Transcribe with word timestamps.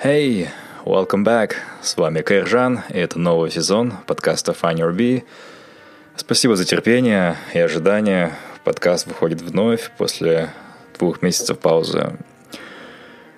Hey, 0.00 0.48
welcome 0.84 1.24
back. 1.24 1.54
С 1.82 1.96
вами 1.96 2.20
Кайржан, 2.20 2.82
и 2.88 2.98
это 2.98 3.18
новый 3.18 3.50
сезон 3.50 3.94
подкаста 4.06 4.52
Find 4.52 4.76
Your 4.76 4.94
Bee. 4.94 5.24
Спасибо 6.14 6.54
за 6.54 6.64
терпение 6.64 7.34
и 7.52 7.58
ожидание. 7.58 8.32
Подкаст 8.62 9.08
выходит 9.08 9.42
вновь 9.42 9.90
после 9.98 10.50
двух 10.96 11.20
месяцев 11.20 11.58
паузы. 11.58 12.12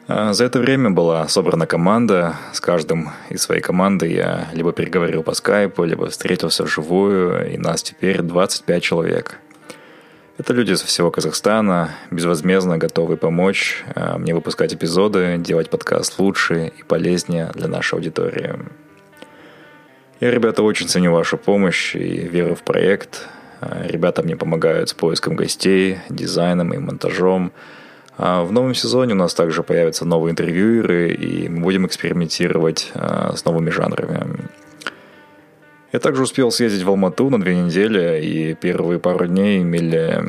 А 0.06 0.34
За 0.34 0.44
это 0.44 0.58
время 0.58 0.90
была 0.90 1.26
собрана 1.28 1.66
команда. 1.66 2.36
С 2.52 2.60
каждым 2.60 3.08
из 3.30 3.40
своей 3.40 3.62
команды 3.62 4.08
я 4.08 4.48
либо 4.52 4.74
переговорил 4.74 5.22
по 5.22 5.32
скайпу, 5.32 5.84
либо 5.84 6.10
встретился 6.10 6.64
вживую, 6.64 7.54
и 7.54 7.56
нас 7.56 7.82
теперь 7.82 8.20
25 8.20 8.82
человек– 8.82 9.38
это 10.38 10.52
люди 10.52 10.74
со 10.74 10.86
всего 10.86 11.10
Казахстана, 11.10 11.90
безвозмездно 12.10 12.78
готовы 12.78 13.16
помочь 13.16 13.84
э, 13.94 14.16
мне 14.18 14.34
выпускать 14.34 14.72
эпизоды, 14.74 15.36
делать 15.38 15.70
подкаст 15.70 16.18
лучше 16.18 16.72
и 16.78 16.82
полезнее 16.82 17.50
для 17.54 17.68
нашей 17.68 17.94
аудитории. 17.94 18.58
Я, 20.20 20.30
ребята, 20.30 20.62
очень 20.62 20.88
ценю 20.88 21.12
вашу 21.12 21.38
помощь 21.38 21.94
и 21.94 22.28
веру 22.28 22.54
в 22.54 22.62
проект. 22.62 23.26
Э, 23.60 23.86
ребята 23.86 24.22
мне 24.22 24.36
помогают 24.36 24.88
с 24.88 24.94
поиском 24.94 25.36
гостей, 25.36 25.98
дизайном 26.08 26.72
и 26.72 26.78
монтажом. 26.78 27.52
А 28.16 28.44
в 28.44 28.52
новом 28.52 28.74
сезоне 28.74 29.14
у 29.14 29.16
нас 29.16 29.32
также 29.32 29.62
появятся 29.62 30.04
новые 30.04 30.32
интервьюеры, 30.32 31.10
и 31.10 31.48
мы 31.48 31.62
будем 31.62 31.86
экспериментировать 31.86 32.90
э, 32.94 33.32
с 33.34 33.44
новыми 33.44 33.70
жанрами. 33.70 34.48
Я 35.92 35.98
также 35.98 36.22
успел 36.22 36.52
съездить 36.52 36.84
в 36.84 36.88
Алмату 36.88 37.30
на 37.30 37.40
две 37.40 37.56
недели, 37.56 38.24
и 38.24 38.54
первые 38.54 39.00
пару 39.00 39.26
дней 39.26 39.62
имели, 39.62 40.22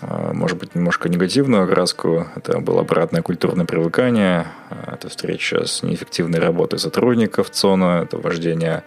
а, 0.00 0.32
может 0.32 0.58
быть, 0.58 0.76
немножко 0.76 1.08
негативную 1.08 1.64
окраску. 1.64 2.28
Это 2.36 2.60
было 2.60 2.82
обратное 2.82 3.22
культурное 3.22 3.66
привыкание, 3.66 4.46
а, 4.70 4.94
это 4.94 5.08
встреча 5.08 5.66
с 5.66 5.82
неэффективной 5.82 6.38
работой 6.38 6.78
сотрудников 6.78 7.50
ЦОНа, 7.50 8.02
это 8.04 8.16
вождение 8.16 8.84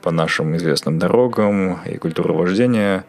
по 0.00 0.10
нашим 0.10 0.56
известным 0.56 0.98
дорогам 0.98 1.80
и 1.84 1.96
культура 1.96 2.32
вождения, 2.32 3.04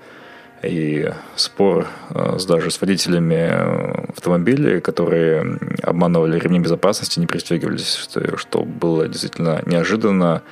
и 0.61 1.11
спор 1.35 1.87
а, 2.11 2.37
с, 2.37 2.45
даже 2.45 2.69
с 2.69 2.79
водителями 2.79 4.11
автомобилей, 4.11 4.79
которые 4.79 5.57
обманывали 5.81 6.37
ремни 6.37 6.59
безопасности, 6.59 7.19
не 7.19 7.25
пристегивались, 7.25 7.95
что, 7.95 8.37
что 8.37 8.63
было 8.63 9.07
действительно 9.07 9.63
неожиданно, 9.65 10.43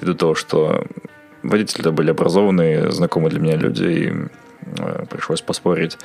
ввиду 0.00 0.14
того, 0.14 0.34
что 0.34 0.84
водители 1.42 1.90
были 1.90 2.10
образованные, 2.10 2.90
знакомые 2.90 3.30
для 3.30 3.40
меня 3.40 3.56
люди, 3.56 3.84
и 3.84 4.12
э, 4.78 5.04
пришлось 5.08 5.40
поспорить. 5.40 5.98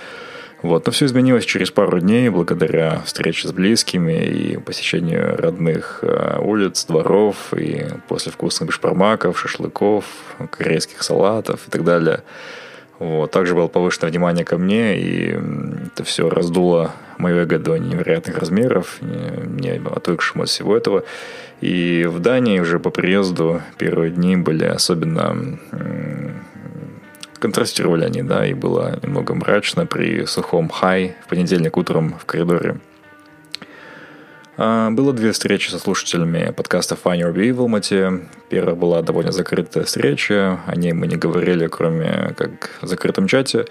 Вот. 0.62 0.86
Но 0.86 0.92
все 0.92 1.06
изменилось 1.06 1.46
через 1.46 1.70
пару 1.70 2.00
дней 2.00 2.30
благодаря 2.30 3.02
встрече 3.06 3.48
с 3.48 3.52
близкими 3.52 4.26
и 4.26 4.58
посещению 4.58 5.38
родных 5.38 6.00
э, 6.02 6.40
улиц, 6.42 6.86
дворов, 6.86 7.54
и 7.54 7.86
после 8.08 8.32
вкусных 8.32 8.70
бешпармаков, 8.70 9.40
шашлыков, 9.40 10.06
корейских 10.50 11.04
салатов 11.04 11.68
и 11.68 11.72
так 11.72 11.84
далее. 11.84 12.24
Вот. 13.00 13.32
Также 13.32 13.56
было 13.56 13.68
повышенное 13.68 14.10
внимание 14.10 14.46
ко 14.46 14.58
мне, 14.58 14.98
и 14.98 15.38
это 15.88 16.04
все 16.04 16.30
раздуло 16.30 16.92
мое 17.18 17.44
эго 17.44 17.60
до 17.60 17.78
невероятных 17.78 18.38
размеров, 18.38 18.98
не, 19.02 19.62
не 19.62 19.82
отвыкшему 19.86 20.44
от 20.44 20.50
всего 20.50 20.76
этого. 20.76 21.04
И 21.62 22.06
в 22.10 22.20
Дании 22.20 22.60
уже 22.60 22.80
по 22.80 22.90
приезду 22.90 23.62
первые 23.78 24.12
дни 24.12 24.38
были 24.38 24.66
особенно 24.66 25.58
контрастировали 27.40 28.06
они, 28.06 28.24
да, 28.24 28.46
и 28.46 28.54
было 28.54 29.00
немного 29.04 29.36
мрачно 29.36 29.86
при 29.86 30.26
сухом 30.26 30.70
хай 30.70 31.16
в 31.26 31.30
понедельник 31.30 31.78
утром 31.78 32.16
в 32.20 32.26
коридоре. 32.26 32.78
А, 34.58 34.90
было 34.90 35.12
две 35.12 35.34
встречи 35.34 35.70
со 35.70 35.80
слушателями 35.80 36.54
подкаста 36.56 36.96
Find 36.96 37.20
Your 37.20 37.34
Bee 37.34 37.52
в 37.52 37.60
Алмате. 37.60 38.22
Первая 38.48 38.76
была 38.76 39.02
довольно 39.02 39.34
закрытая 39.34 39.84
встреча, 39.84 40.62
о 40.66 40.76
ней 40.76 40.94
мы 40.94 41.08
не 41.08 41.18
говорили, 41.18 41.68
кроме 41.68 42.34
как 42.38 42.78
в 42.82 42.88
закрытом 42.88 43.28
чате. 43.28 43.66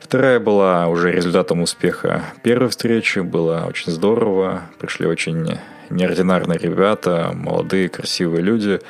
Вторая 0.00 0.38
была 0.38 0.86
уже 0.86 1.10
результатом 1.10 1.62
успеха 1.62 2.24
первой 2.42 2.68
встречи, 2.68 3.18
было 3.18 3.64
очень 3.68 3.90
здорово, 3.90 4.62
пришли 4.78 5.06
очень 5.06 5.58
неординарные 5.90 6.58
ребята, 6.58 7.32
молодые, 7.34 7.88
красивые 7.88 8.42
люди, 8.42 8.80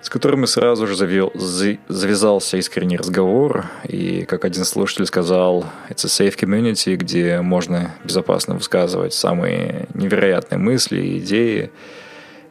с 0.00 0.10
которыми 0.10 0.46
сразу 0.46 0.86
же 0.86 0.96
завел, 0.96 1.32
завязался 1.34 2.56
искренний 2.56 2.96
разговор. 2.96 3.66
И, 3.84 4.24
как 4.24 4.44
один 4.44 4.64
слушатель 4.64 5.06
сказал, 5.06 5.64
it's 5.90 6.04
a 6.04 6.08
safe 6.08 6.36
community, 6.36 6.96
где 6.96 7.40
можно 7.40 7.94
безопасно 8.04 8.54
высказывать 8.54 9.14
самые 9.14 9.86
невероятные 9.94 10.58
мысли 10.58 11.00
и 11.00 11.18
идеи. 11.18 11.70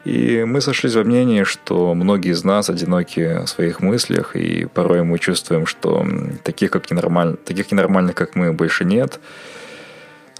И 0.04 0.44
мы 0.44 0.60
сошлись 0.60 0.94
во 0.94 1.04
мнении, 1.04 1.42
что 1.42 1.94
многие 1.94 2.32
из 2.32 2.44
нас 2.44 2.70
одиноки 2.70 3.44
в 3.44 3.46
своих 3.46 3.80
мыслях, 3.80 4.36
и 4.36 4.66
порой 4.66 5.02
мы 5.02 5.18
чувствуем, 5.18 5.66
что 5.66 6.06
таких, 6.44 6.70
как 6.70 6.90
ненормаль... 6.90 7.36
таких 7.36 7.72
ненормальных, 7.72 8.14
как 8.14 8.34
мы, 8.34 8.52
больше 8.52 8.84
нет– 8.84 9.20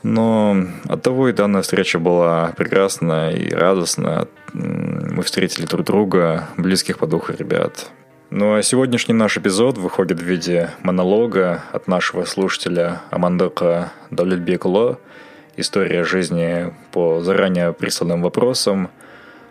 но 0.03 0.57
от 0.89 1.03
того 1.03 1.29
и 1.29 1.33
данная 1.33 1.63
встреча 1.63 1.99
была 1.99 2.53
прекрасна 2.57 3.31
и 3.31 3.53
радостна. 3.53 4.29
Мы 4.53 5.23
встретили 5.23 5.67
друг 5.67 5.85
друга, 5.87 6.49
близких 6.57 6.99
по 6.99 7.07
духу 7.07 7.33
ребят. 7.33 7.91
Ну 8.31 8.57
а 8.57 8.63
сегодняшний 8.63 9.15
наш 9.15 9.39
эпизод 9.39 9.79
выходит 9.79 10.21
в 10.21 10.25
виде 10.25 10.71
монолога 10.83 11.65
от 11.73 11.89
нашего 11.89 12.25
слушателя 12.25 13.01
Амандока 13.11 13.91
Давлетбекуло 14.11 14.99
«История 15.57 16.05
жизни 16.05 16.75
по 16.93 17.21
заранее 17.21 17.73
присланным 17.73 18.23
вопросам». 18.23 18.91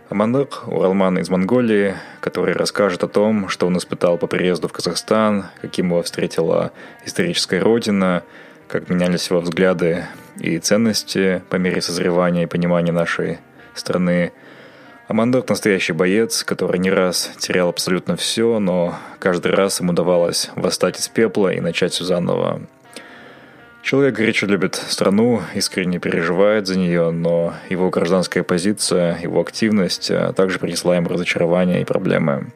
Амандок– 0.09 0.63
уралман 0.67 1.17
из 1.17 1.27
Монголии, 1.27 1.95
который 2.21 2.53
расскажет 2.53 3.03
о 3.03 3.07
том, 3.07 3.49
что 3.49 3.67
он 3.67 3.77
испытал 3.77 4.17
по 4.17 4.27
приезду 4.27 4.67
в 4.67 4.73
Казахстан, 4.73 5.47
каким 5.59 5.87
его 5.87 6.01
встретила 6.03 6.71
историческая 7.03 7.59
родина, 7.59 8.23
как 8.67 8.89
менялись 8.89 9.29
его 9.29 9.39
взгляды 9.39 10.05
и 10.39 10.59
ценности 10.59 11.41
по 11.49 11.55
мере 11.55 11.81
созревания 11.81 12.43
и 12.43 12.47
понимания 12.47 12.91
нашей 12.91 13.39
страны. 13.73 14.31
Амандок– 15.07 15.47
настоящий 15.49 15.93
боец, 15.93 16.43
который 16.43 16.79
не 16.79 16.91
раз 16.91 17.31
терял 17.37 17.69
абсолютно 17.69 18.17
все, 18.17 18.59
но 18.59 18.95
каждый 19.19 19.53
раз 19.53 19.79
ему 19.79 19.91
удавалось 19.91 20.51
восстать 20.55 20.99
из 20.99 21.07
пепла 21.07 21.53
и 21.53 21.61
начать 21.61 21.93
все 21.93 22.03
заново. 22.03 22.61
Человек 23.83 24.15
горячо 24.15 24.47
любит 24.47 24.75
страну, 24.75 25.41
искренне 25.53 25.97
переживает 25.97 26.67
за 26.67 26.77
нее, 26.77 27.11
но 27.11 27.53
его 27.69 27.89
гражданская 27.89 28.43
позиция, 28.43 29.17
его 29.19 29.39
активность 29.39 30.11
а 30.11 30.33
также 30.33 30.59
принесла 30.59 30.97
ему 30.97 31.07
разочарования 31.07 31.81
и 31.81 31.85
проблемы. 31.85 32.51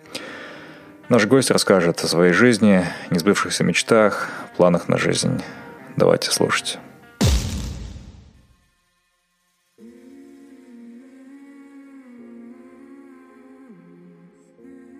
Наш 1.08 1.26
гость 1.26 1.52
расскажет 1.52 2.04
о 2.04 2.08
своей 2.08 2.34
жизни, 2.34 2.86
несбывшихся 3.12 3.64
мечтах, 3.64 4.30
планах 4.62 4.90
на 4.90 4.98
жизнь. 4.98 5.42
Давайте 5.98 6.32
слушать. 6.32 6.78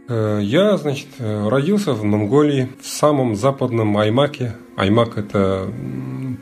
Э, 0.08 0.40
я, 0.42 0.78
значит, 0.78 1.08
родился 1.20 1.94
в 1.94 2.04
Монголии, 2.04 2.70
в 2.82 2.88
самом 2.88 3.36
западном 3.36 3.98
Аймаке. 3.98 4.56
Аймак– 4.76 5.18
это 5.20 5.72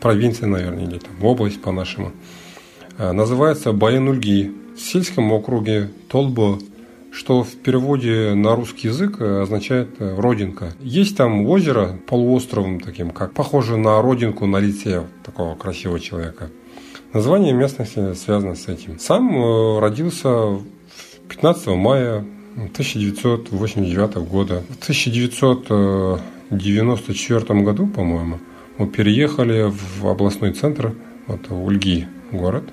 провинция, 0.01 0.48
наверное, 0.48 0.86
или 0.86 0.98
там 0.98 1.24
область 1.24 1.62
по-нашему. 1.62 2.12
называется 2.98 3.72
Баян-Ульги 3.72 4.52
в 4.75 4.80
сельском 4.80 5.31
округе 5.31 5.90
Толбо, 6.10 6.60
что 7.19 7.44
в 7.44 7.51
переводе 7.57 8.33
на 8.33 8.56
русский 8.56 8.88
язык 8.88 9.19
означает 9.19 9.89
«родинка». 10.00 10.74
Есть 10.80 11.18
там 11.18 11.45
озеро 11.45 12.00
полуостровом 12.07 12.80
таким, 12.80 13.12
как 13.12 13.33
похоже 13.33 13.75
на 13.75 14.01
родинку 14.01 14.45
на 14.45 14.56
лице 14.56 15.06
такого 15.25 15.56
красивого 15.56 16.00
человека. 16.00 16.50
Название 17.12 17.51
местности 17.51 18.13
связано 18.13 18.56
с 18.56 18.69
этим. 18.69 19.00
Сам 19.00 19.80
родился 19.80 20.62
15 21.27 21.68
мая 21.75 22.24
1989 22.56 24.16
года. 24.30 24.63
В 24.69 24.81
1994 24.81 27.62
году, 27.62 27.88
по-моему, 27.88 28.39
мы 28.77 28.88
переехали 28.88 29.69
в 29.69 30.07
областной 30.07 30.54
центр, 30.54 30.94
это 31.27 31.54
Ульги 31.54 32.07
город. 32.31 32.63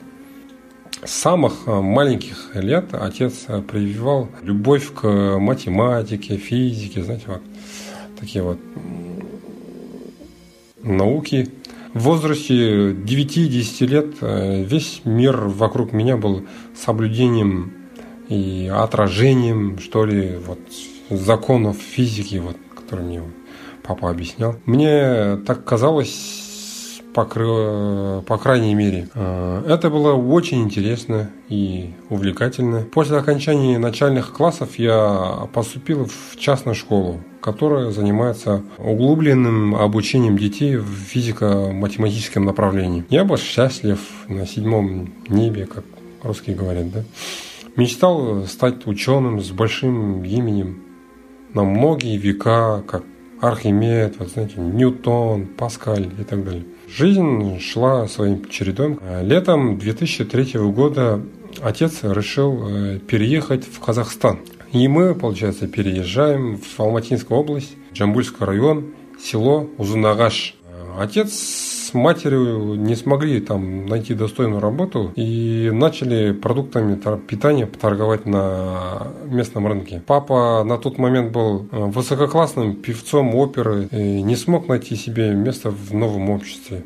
С 1.04 1.10
самых 1.10 1.66
маленьких 1.66 2.54
лет 2.54 2.86
отец 2.92 3.46
прививал 3.68 4.28
любовь 4.42 4.92
к 4.94 5.06
математике, 5.38 6.36
физике, 6.36 7.02
знаете, 7.02 7.24
вот 7.26 7.42
такие 8.18 8.42
вот 8.42 8.58
науки. 10.82 11.48
В 11.92 12.00
возрасте 12.00 12.92
9-10 12.92 13.86
лет 13.86 14.06
э, 14.20 14.62
весь 14.62 15.00
мир 15.04 15.36
вокруг 15.46 15.92
меня 15.92 16.16
был 16.16 16.46
соблюдением 16.74 17.72
и 18.28 18.70
отражением, 18.72 19.78
что 19.78 20.04
ли, 20.04 20.36
вот 20.36 20.58
законов 21.08 21.78
физики, 21.78 22.36
вот, 22.36 22.56
которые 22.74 23.06
мне 23.06 23.22
папа 23.82 24.10
объяснял. 24.10 24.56
Мне 24.66 25.38
так 25.46 25.64
казалось, 25.64 26.45
по, 27.16 28.22
по 28.26 28.38
крайней 28.38 28.74
мере. 28.74 29.08
Э, 29.14 29.64
это 29.66 29.88
было 29.88 30.12
очень 30.12 30.62
интересно 30.62 31.30
и 31.48 31.94
увлекательно. 32.10 32.82
После 32.82 33.16
окончания 33.16 33.78
начальных 33.78 34.34
классов 34.34 34.78
я 34.78 35.48
поступил 35.54 36.04
в 36.04 36.38
частную 36.38 36.74
школу, 36.74 37.20
которая 37.40 37.90
занимается 37.90 38.62
углубленным 38.76 39.74
обучением 39.74 40.36
детей 40.36 40.76
в 40.76 40.86
физико-математическом 40.86 42.44
направлении. 42.44 43.06
Я 43.08 43.24
был 43.24 43.38
счастлив 43.38 43.98
на 44.28 44.46
седьмом 44.46 45.08
небе, 45.28 45.64
как 45.64 45.84
русские 46.22 46.54
говорят, 46.54 46.92
да. 46.92 47.02
Мечтал 47.76 48.44
стать 48.46 48.86
ученым 48.86 49.40
с 49.40 49.50
большим 49.52 50.22
именем 50.22 50.82
на 51.54 51.64
многие 51.64 52.18
века, 52.18 52.82
как 52.86 53.04
Архимед, 53.40 54.18
вот 54.18 54.28
знаете, 54.30 54.60
Ньютон, 54.60 55.46
Паскаль 55.46 56.10
и 56.18 56.24
так 56.24 56.44
далее. 56.44 56.64
Жизнь 56.88 57.58
шла 57.60 58.06
своим 58.08 58.48
чередом. 58.48 59.00
Летом 59.22 59.78
2003 59.78 60.58
года 60.70 61.20
отец 61.62 62.00
решил 62.02 62.68
э, 62.68 62.98
переехать 62.98 63.64
в 63.64 63.80
Казахстан. 63.80 64.38
И 64.72 64.88
мы, 64.88 65.14
получается, 65.14 65.66
переезжаем 65.66 66.58
в 66.58 66.80
Алматинскую 66.80 67.40
область, 67.40 67.74
Джамбульский 67.92 68.44
район, 68.44 68.94
село 69.20 69.68
Узунагаш. 69.78 70.54
Отец 70.98 71.32
с 71.32 71.85
матерью 71.96 72.74
не 72.76 72.94
смогли 72.94 73.40
там 73.40 73.86
найти 73.86 74.14
достойную 74.14 74.60
работу 74.60 75.12
и 75.16 75.70
начали 75.72 76.32
продуктами 76.32 76.98
питания 77.26 77.66
торговать 77.66 78.26
на 78.26 79.08
местном 79.24 79.66
рынке. 79.66 80.02
Папа 80.06 80.62
на 80.64 80.78
тот 80.78 80.98
момент 80.98 81.32
был 81.32 81.68
э, 81.70 81.84
высококлассным 81.86 82.76
певцом 82.76 83.34
оперы 83.34 83.88
и 83.90 84.22
не 84.22 84.36
смог 84.36 84.68
найти 84.68 84.96
себе 84.96 85.34
место 85.34 85.70
в 85.70 85.92
новом 85.94 86.30
обществе. 86.30 86.84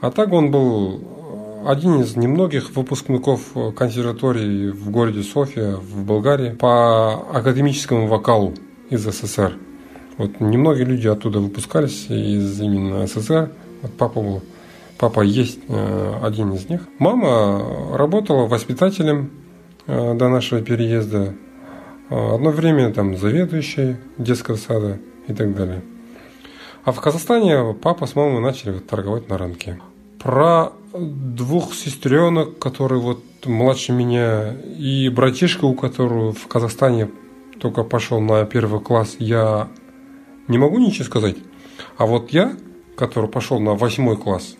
А 0.00 0.10
так 0.10 0.32
он 0.32 0.50
был 0.50 1.04
один 1.66 2.00
из 2.00 2.16
немногих 2.16 2.74
выпускников 2.74 3.52
консерватории 3.76 4.70
в 4.70 4.90
городе 4.90 5.22
София 5.22 5.76
в 5.76 6.04
Болгарии 6.04 6.50
по 6.50 7.14
академическому 7.32 8.06
вокалу 8.06 8.54
из 8.88 9.02
СССР. 9.02 9.56
Вот 10.16 10.40
немногие 10.40 10.84
люди 10.84 11.06
оттуда 11.06 11.40
выпускались 11.40 12.06
из 12.10 12.60
именно 12.60 13.06
СССР. 13.06 13.50
Вот 13.82 13.92
папа 13.96 14.20
был, 14.20 14.42
папа 14.98 15.20
есть 15.20 15.60
э, 15.68 16.14
один 16.22 16.52
из 16.52 16.68
них. 16.68 16.82
Мама 16.98 17.96
работала 17.96 18.46
воспитателем 18.46 19.30
э, 19.86 20.14
до 20.14 20.28
нашего 20.28 20.60
переезда. 20.60 21.34
Э, 22.10 22.34
одно 22.34 22.50
время 22.50 22.92
там 22.92 23.16
заведующей 23.16 23.96
детского 24.18 24.56
сада 24.56 24.98
и 25.28 25.32
так 25.32 25.54
далее. 25.54 25.82
А 26.84 26.92
в 26.92 27.00
Казахстане 27.00 27.74
папа 27.74 28.06
с 28.06 28.14
мамой 28.14 28.40
начали 28.40 28.72
вот 28.72 28.86
торговать 28.86 29.28
на 29.28 29.38
рынке. 29.38 29.78
Про 30.18 30.72
двух 30.92 31.74
сестренок, 31.74 32.58
которые 32.58 33.00
вот 33.00 33.22
младше 33.44 33.92
меня, 33.92 34.52
и 34.52 35.08
братишка, 35.08 35.64
у 35.64 35.74
которого 35.74 36.32
в 36.32 36.46
Казахстане 36.46 37.10
только 37.60 37.84
пошел 37.84 38.20
на 38.20 38.44
первый 38.44 38.80
класс, 38.80 39.16
я 39.18 39.68
не 40.48 40.58
могу 40.58 40.78
ничего 40.78 41.04
сказать. 41.04 41.36
А 41.96 42.06
вот 42.06 42.30
я, 42.30 42.54
который 42.96 43.28
пошел 43.28 43.60
на 43.60 43.74
восьмой 43.74 44.16
класс, 44.16 44.56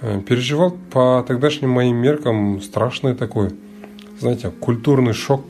э, 0.00 0.20
переживал 0.20 0.76
по 0.90 1.24
тогдашним 1.26 1.70
моим 1.70 1.96
меркам 1.96 2.60
страшный 2.60 3.14
такой, 3.14 3.50
знаете, 4.20 4.50
культурный 4.50 5.12
шок, 5.12 5.44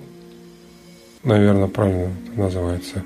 наверное, 1.25 1.69
правильно 1.69 2.11
называется, 2.37 3.03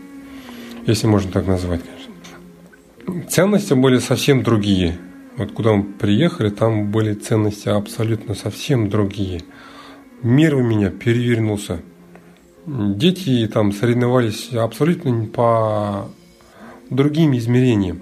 если 0.86 1.06
можно 1.06 1.30
так 1.30 1.46
назвать, 1.46 1.80
конечно. 1.82 3.28
Ценности 3.28 3.74
были 3.74 3.98
совсем 3.98 4.42
другие. 4.42 4.98
Вот 5.36 5.52
куда 5.52 5.72
мы 5.72 5.84
приехали, 5.84 6.50
там 6.50 6.90
были 6.90 7.14
ценности 7.14 7.68
абсолютно 7.68 8.34
совсем 8.34 8.90
другие. 8.90 9.42
Мир 10.22 10.56
у 10.56 10.62
меня 10.62 10.90
перевернулся. 10.90 11.80
Дети 12.66 13.48
там 13.52 13.72
соревновались 13.72 14.52
абсолютно 14.52 15.26
по 15.26 16.08
другим 16.90 17.36
измерениям. 17.36 18.00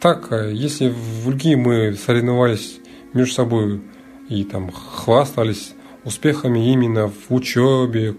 Так, 0.00 0.28
э, 0.32 0.52
если 0.54 0.88
в 0.88 1.28
Ульги 1.28 1.54
мы 1.54 1.92
соревновались 1.92 2.80
между 3.12 3.34
собой 3.34 3.82
и 4.30 4.44
там 4.44 4.72
хвастались 4.72 5.74
успехами 6.04 6.72
именно 6.72 7.08
в 7.08 7.30
учебе, 7.34 8.16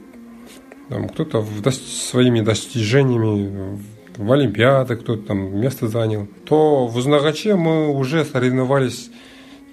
там, 0.89 1.09
кто-то 1.09 1.41
в, 1.41 1.61
до, 1.61 1.71
своими 1.71 2.41
достижениями 2.41 3.81
в 4.15 4.31
Олимпиады, 4.31 4.95
кто-то 4.95 5.23
там 5.23 5.59
место 5.59 5.87
занял, 5.87 6.27
то 6.45 6.85
в 6.85 6.97
Узнагаче 6.97 7.55
мы 7.55 7.89
уже 7.89 8.25
соревновались 8.25 9.09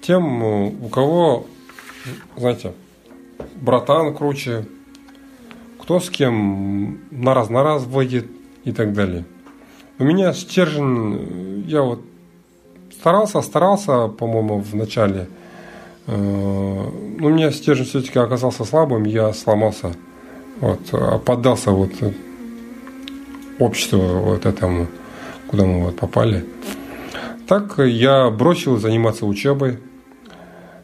тем, 0.01 0.43
у 0.43 0.89
кого, 0.89 1.47
знаете, 2.39 2.73
братан 3.57 4.17
круче, 4.17 4.65
кто 5.79 6.01
с 6.01 6.09
кем 6.09 7.01
на 7.11 7.35
раз 7.35 7.51
на 7.51 7.63
раз 7.63 7.85
выйдет 7.85 8.27
и 8.65 8.73
так 8.73 8.95
далее. 8.95 9.27
У 10.01 10.05
меня 10.05 10.33
стержень, 10.33 11.65
я 11.67 11.83
вот 11.83 12.01
старался, 12.93 13.43
старался, 13.43 14.07
по-моему, 14.07 14.61
в 14.61 14.75
начале. 14.77 15.27
Э, 16.07 16.15
но 17.19 17.27
у 17.27 17.31
меня 17.31 17.51
стержень 17.51 17.85
все-таки 17.85 18.19
оказался 18.21 18.65
слабым, 18.65 19.03
я 19.05 19.33
сломался, 19.33 19.93
вот, 20.61 20.81
а 20.93 21.19
поддался 21.19 21.73
вот 21.73 21.91
обществу 23.59 23.99
вот 23.99 24.47
этому, 24.47 24.87
куда 25.49 25.65
мы 25.65 25.87
вот 25.87 25.97
попали. 25.97 26.45
Так 27.49 27.79
я 27.79 28.31
бросил 28.31 28.77
заниматься 28.77 29.27
учебой. 29.27 29.79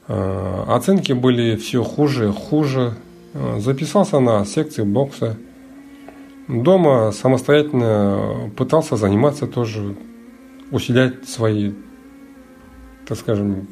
Э, 0.08 0.64
оценки 0.66 1.12
были 1.12 1.54
все 1.54 1.84
хуже, 1.84 2.32
хуже. 2.32 2.94
Э, 3.32 3.60
записался 3.60 4.18
на 4.18 4.44
секции 4.44 4.82
бокса. 4.82 5.36
Дома 6.48 7.10
самостоятельно 7.12 8.50
пытался 8.56 8.96
заниматься 8.96 9.46
тоже, 9.46 9.96
усилять 10.70 11.26
свои, 11.26 11.72
так 13.06 13.18
скажем, 13.18 13.66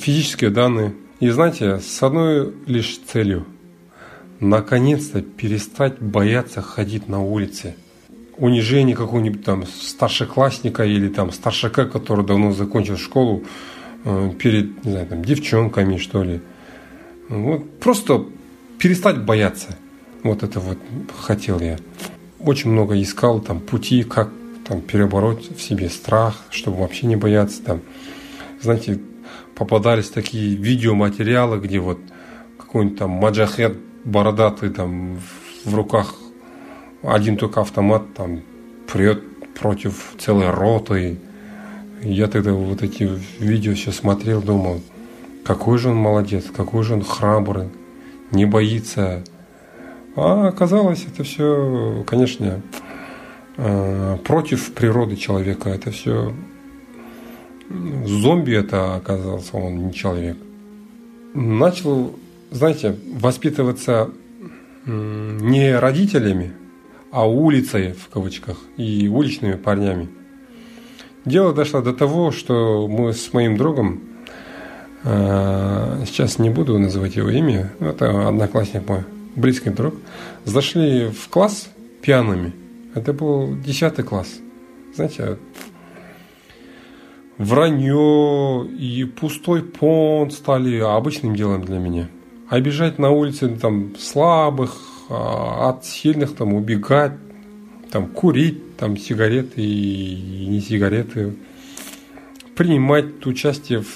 физические 0.00 0.50
данные. 0.50 0.94
И 1.20 1.28
знаете, 1.30 1.78
с 1.78 2.02
одной 2.02 2.52
лишь 2.66 2.98
целью– 2.98 3.46
наконец-то 4.40 5.22
перестать 5.22 6.00
бояться 6.00 6.60
ходить 6.60 7.08
на 7.08 7.22
улице. 7.22 7.76
Унижение 8.36 8.96
какого-нибудь 8.96 9.44
там 9.44 9.64
старшеклассника 9.64 10.84
или 10.84 11.08
там 11.08 11.30
старшака, 11.30 11.84
который 11.86 12.26
давно 12.26 12.52
закончил 12.52 12.96
школу, 12.96 13.44
э, 14.04 14.30
перед, 14.36 14.84
не 14.84 14.90
знаю, 14.90 15.06
там, 15.06 15.24
девчонками, 15.24 15.96
что 15.98 16.24
ли. 16.24 16.40
Вот 17.28 17.78
просто 17.78 18.26
перестать 18.78 19.24
бояться– 19.24 19.78
вот 20.24 20.42
это 20.42 20.58
вот 20.58 20.78
хотел 21.16 21.60
я. 21.60 21.78
Очень 22.40 22.70
много 22.70 23.00
искал 23.00 23.40
там 23.40 23.60
пути, 23.60 24.02
как 24.02 24.30
там 24.66 24.80
перебороть 24.80 25.56
в 25.56 25.62
себе 25.62 25.88
страх, 25.88 26.42
чтобы 26.50 26.78
вообще 26.78 27.06
не 27.06 27.16
бояться 27.16 27.62
там. 27.62 27.82
Знаете, 28.60 28.98
попадались 29.54 30.08
такие 30.08 30.56
видеоматериалы, 30.56 31.60
где 31.60 31.78
вот 31.78 31.98
какой-нибудь 32.58 32.98
там 32.98 33.10
маджахет 33.10 33.76
бородатый 34.04 34.70
там 34.70 35.20
в 35.64 35.74
руках 35.74 36.14
один 37.02 37.36
только 37.36 37.60
автомат 37.60 38.14
там 38.14 38.42
прет 38.90 39.22
против 39.54 40.14
целой 40.18 40.50
роты. 40.50 41.18
Я 42.02 42.28
тогда 42.28 42.52
вот 42.52 42.82
эти 42.82 43.08
видео 43.38 43.74
все 43.74 43.92
смотрел, 43.92 44.42
думал, 44.42 44.80
какой 45.44 45.78
же 45.78 45.90
он 45.90 45.96
молодец, 45.96 46.46
какой 46.54 46.82
же 46.82 46.94
он 46.94 47.02
храбрый, 47.02 47.68
не 48.30 48.46
боится. 48.46 49.24
А 50.16 50.48
оказалось, 50.48 51.06
это 51.06 51.24
все, 51.24 52.04
конечно, 52.06 52.60
э, 53.56 54.18
против 54.24 54.72
природы 54.72 55.16
человека. 55.16 55.70
Это 55.70 55.90
все 55.90 56.32
зомби 58.04 58.52
это 58.52 58.96
оказался, 58.96 59.56
он 59.56 59.86
не 59.86 59.92
человек. 59.92 60.36
Начал, 61.34 62.14
знаете, 62.50 62.96
воспитываться 63.12 64.10
не 64.86 65.76
родителями, 65.78 66.52
а 67.10 67.26
улицей, 67.28 67.92
в 67.92 68.08
кавычках, 68.08 68.58
и 68.76 69.08
уличными 69.08 69.54
парнями. 69.54 70.08
Дело 71.24 71.54
дошло 71.54 71.80
до 71.80 71.94
того, 71.94 72.30
что 72.30 72.86
мы 72.86 73.14
с 73.14 73.32
моим 73.32 73.56
другом 73.56 74.02
Э, 75.04 76.02
сейчас 76.06 76.38
не 76.38 76.48
буду 76.48 76.78
называть 76.78 77.16
его 77.16 77.28
имя, 77.28 77.70
это 77.78 78.28
одноклассник 78.28 78.88
мой, 78.88 79.00
близкий 79.36 79.70
друг, 79.70 79.94
зашли 80.44 81.08
в 81.08 81.28
класс 81.28 81.68
пьяными. 82.02 82.52
Это 82.94 83.12
был 83.12 83.56
10 83.56 84.04
класс. 84.04 84.38
Знаете, 84.94 85.38
вранье 87.38 88.66
и 88.78 89.04
пустой 89.04 89.62
понт 89.62 90.32
стали 90.32 90.78
обычным 90.78 91.34
делом 91.34 91.64
для 91.64 91.78
меня. 91.78 92.08
Обижать 92.48 92.98
на 92.98 93.10
улице 93.10 93.48
там 93.48 93.96
слабых, 93.96 94.76
а, 95.08 95.70
от 95.70 95.84
сильных 95.84 96.34
там 96.36 96.54
убегать, 96.54 97.12
там 97.90 98.06
курить, 98.08 98.76
там 98.76 98.96
сигареты 98.96 99.62
и 99.62 100.46
не 100.46 100.60
сигареты, 100.60 101.36
принимать 102.54 103.26
участие 103.26 103.80
в 103.80 103.88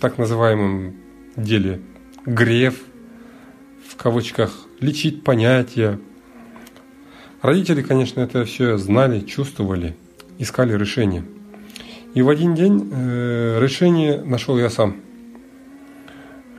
так 0.00 0.18
называемом 0.18 0.94
деле 1.36 1.80
греф, 2.24 2.80
в 3.88 3.96
кавычках, 3.96 4.65
лечить 4.80 5.24
понятия. 5.24 5.98
Родители, 7.42 7.82
конечно, 7.82 8.20
это 8.20 8.44
все 8.44 8.76
знали, 8.76 9.20
чувствовали, 9.20 9.96
искали 10.38 10.76
решение. 10.76 11.24
И 12.14 12.22
в 12.22 12.28
один 12.28 12.54
день 12.54 12.90
э, 12.92 13.58
решение 13.60 14.22
нашел 14.22 14.58
я 14.58 14.70
сам. 14.70 14.96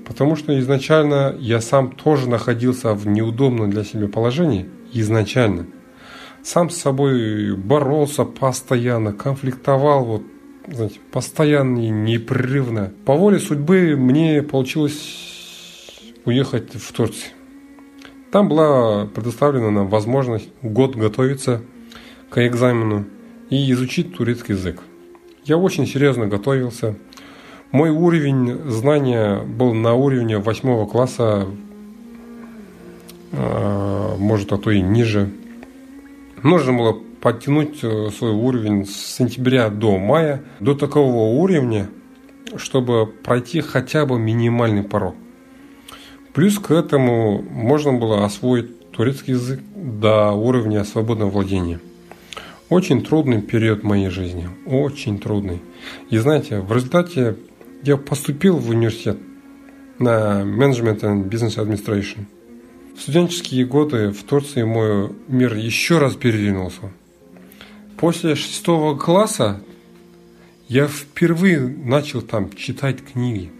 Потому 0.05 0.35
что 0.35 0.57
изначально 0.59 1.35
я 1.39 1.59
сам 1.59 1.91
тоже 1.91 2.29
находился 2.29 2.93
в 2.93 3.07
неудобном 3.07 3.69
для 3.69 3.83
себя 3.83 4.07
положении. 4.07 4.69
Изначально. 4.93 5.65
Сам 6.43 6.69
с 6.69 6.77
собой 6.77 7.55
боролся 7.55 8.23
постоянно, 8.23 9.11
конфликтовал, 9.11 10.05
вот 10.05 10.23
знаете, 10.67 10.99
постоянно 11.11 11.79
и 11.79 11.89
непрерывно. 11.89 12.93
По 13.05 13.15
воле 13.15 13.39
судьбы 13.39 13.95
мне 13.97 14.43
получилось 14.43 16.21
уехать 16.25 16.75
в 16.75 16.93
Турцию. 16.93 17.36
Там 18.31 18.49
была 18.49 19.05
предоставлена 19.05 19.71
нам 19.71 19.87
возможность 19.87 20.49
год 20.61 20.95
готовиться 20.95 21.61
к 22.29 22.45
экзамену 22.45 23.05
и 23.49 23.71
изучить 23.71 24.15
турецкий 24.15 24.55
язык. 24.55 24.81
Я 25.45 25.57
очень 25.57 25.87
серьезно 25.87 26.27
готовился. 26.27 26.95
Мой 27.71 27.89
уровень 27.89 28.69
знания 28.69 29.41
был 29.41 29.73
на 29.73 29.93
уровне 29.93 30.39
восьмого 30.39 30.85
класса, 30.87 31.47
а, 33.31 34.17
может, 34.17 34.51
а 34.51 34.57
то 34.57 34.71
и 34.71 34.81
ниже. 34.81 35.29
Нужно 36.43 36.73
было 36.73 36.97
подтянуть 37.21 37.83
э, 37.83 38.09
свой 38.11 38.31
уровень 38.31 38.85
с 38.85 38.95
сентября 38.95 39.69
до 39.69 39.97
мая 39.97 40.43
до 40.59 40.75
такого 40.75 41.39
уровня, 41.39 41.89
чтобы 42.57 43.07
пройти 43.07 43.61
хотя 43.61 44.05
бы 44.05 44.19
минимальный 44.19 44.83
порог. 44.83 45.15
Плюс 46.37 46.59
к 46.59 46.69
этому 46.69 47.41
можно 47.41 47.93
было 47.93 48.23
освоить 48.23 48.91
турецкий 48.91 49.33
язык 49.33 49.59
до 49.75 50.33
уровня 50.33 50.83
свободного 50.83 51.31
владения. 51.31 51.79
Очень 52.69 53.03
трудный 53.03 53.41
период 53.41 53.81
моей 53.81 54.09
жизни, 54.09 54.47
очень 54.67 55.17
трудный. 55.17 55.63
И 56.11 56.17
знаете, 56.19 56.59
в 56.59 56.71
результате 56.71 57.37
я 57.81 57.97
поступил 57.97 58.57
в 58.57 58.69
университет 58.69 59.17
на 59.97 60.43
Management 60.43 60.99
and 60.99 61.27
Business 61.27 61.57
Administration. 61.57 62.25
В 62.95 63.01
студенческие 63.01 63.65
годы 63.65 64.11
в 64.11 64.21
Турции 64.21 64.61
мой 64.61 65.09
мир 65.27 65.55
еще 65.55 65.97
раз 65.97 66.13
передвинулся. 66.13 66.91
После 67.99 68.35
шестого 68.35 68.95
класса 68.95 69.59
я 70.67 70.85
впервые 70.85 71.61
начал 71.61 72.21
там 72.21 72.53
читать 72.53 73.03
книги. 73.03 73.51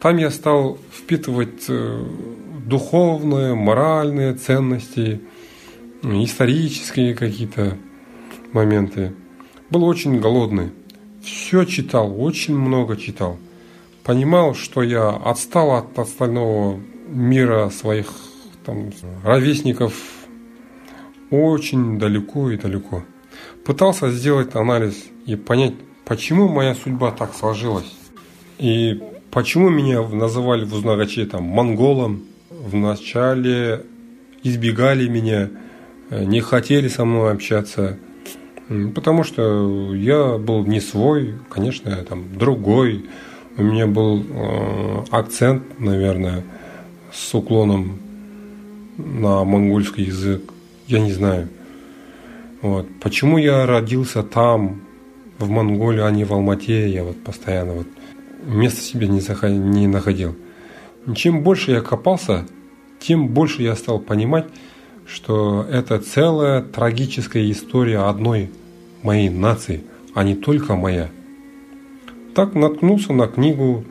Там 0.00 0.16
я 0.16 0.30
стал 0.30 0.78
впитывать 0.92 1.64
э, 1.68 2.04
духовные, 2.66 3.54
моральные 3.54 4.34
ценности, 4.34 5.20
исторические 6.02 7.14
какие-то 7.14 7.76
моменты. 8.52 9.12
Был 9.70 9.84
очень 9.84 10.20
голодный. 10.20 10.70
Все 11.22 11.64
читал, 11.64 12.14
очень 12.22 12.56
много 12.56 12.96
читал. 12.96 13.38
Понимал, 14.04 14.54
что 14.54 14.82
я 14.82 15.10
отстал 15.10 15.72
от 15.72 15.98
остального 15.98 16.80
мира 17.08 17.68
своих 17.70 18.12
там, 18.64 18.90
ровесников, 19.24 19.94
очень 21.30 21.98
далеко 21.98 22.50
и 22.50 22.56
далеко. 22.56 23.02
Пытался 23.64 24.10
сделать 24.10 24.54
анализ 24.54 24.94
и 25.26 25.34
понять, 25.34 25.74
почему 26.04 26.48
моя 26.48 26.74
судьба 26.74 27.10
так 27.10 27.34
сложилась. 27.34 27.92
И 28.58 29.02
почему 29.38 29.68
меня 29.68 30.02
называли 30.02 30.64
в 30.64 30.74
Узнагаче 30.74 31.24
там 31.24 31.44
монголом. 31.44 32.24
Вначале 32.50 33.84
избегали 34.42 35.06
меня, 35.06 35.50
не 36.10 36.40
хотели 36.40 36.88
со 36.88 37.04
мной 37.04 37.30
общаться. 37.34 37.98
Потому 38.96 39.22
что 39.22 39.94
я 39.94 40.38
был 40.38 40.66
не 40.66 40.80
свой, 40.80 41.34
конечно, 41.50 41.96
там 41.98 42.36
другой. 42.36 43.06
У 43.56 43.62
меня 43.62 43.86
был 43.86 44.24
э, 44.28 45.04
акцент, 45.12 45.78
наверное, 45.78 46.42
с 47.12 47.32
уклоном 47.32 48.00
на 48.96 49.44
монгольский 49.44 50.06
язык 50.06 50.52
я 50.88 50.98
не 50.98 51.12
знаю. 51.12 51.48
Вот. 52.60 52.88
Почему 53.00 53.38
я 53.38 53.66
родился 53.66 54.24
там, 54.24 54.82
в 55.38 55.48
Монголии, 55.48 56.02
а 56.02 56.10
не 56.10 56.24
в 56.24 56.32
Алмате, 56.32 56.88
я 56.88 57.04
вот 57.04 57.22
постоянно 57.22 57.74
вот 57.74 57.86
места 58.44 58.80
себе 58.80 59.08
не, 59.08 59.20
заход... 59.20 59.50
не 59.50 59.86
находил. 59.86 60.36
Чем 61.14 61.42
больше 61.42 61.72
я 61.72 61.80
копался, 61.80 62.46
тем 63.00 63.28
больше 63.28 63.62
я 63.62 63.74
стал 63.76 63.98
понимать, 63.98 64.46
что 65.06 65.66
это 65.70 65.98
целая 66.00 66.62
трагическая 66.62 67.50
история 67.50 68.00
одной 68.00 68.50
моей 69.02 69.30
нации, 69.30 69.84
а 70.14 70.24
не 70.24 70.34
только 70.34 70.74
моя. 70.74 71.08
Так 72.34 72.54
наткнулся 72.54 73.12
на 73.12 73.26
книгу 73.26 73.84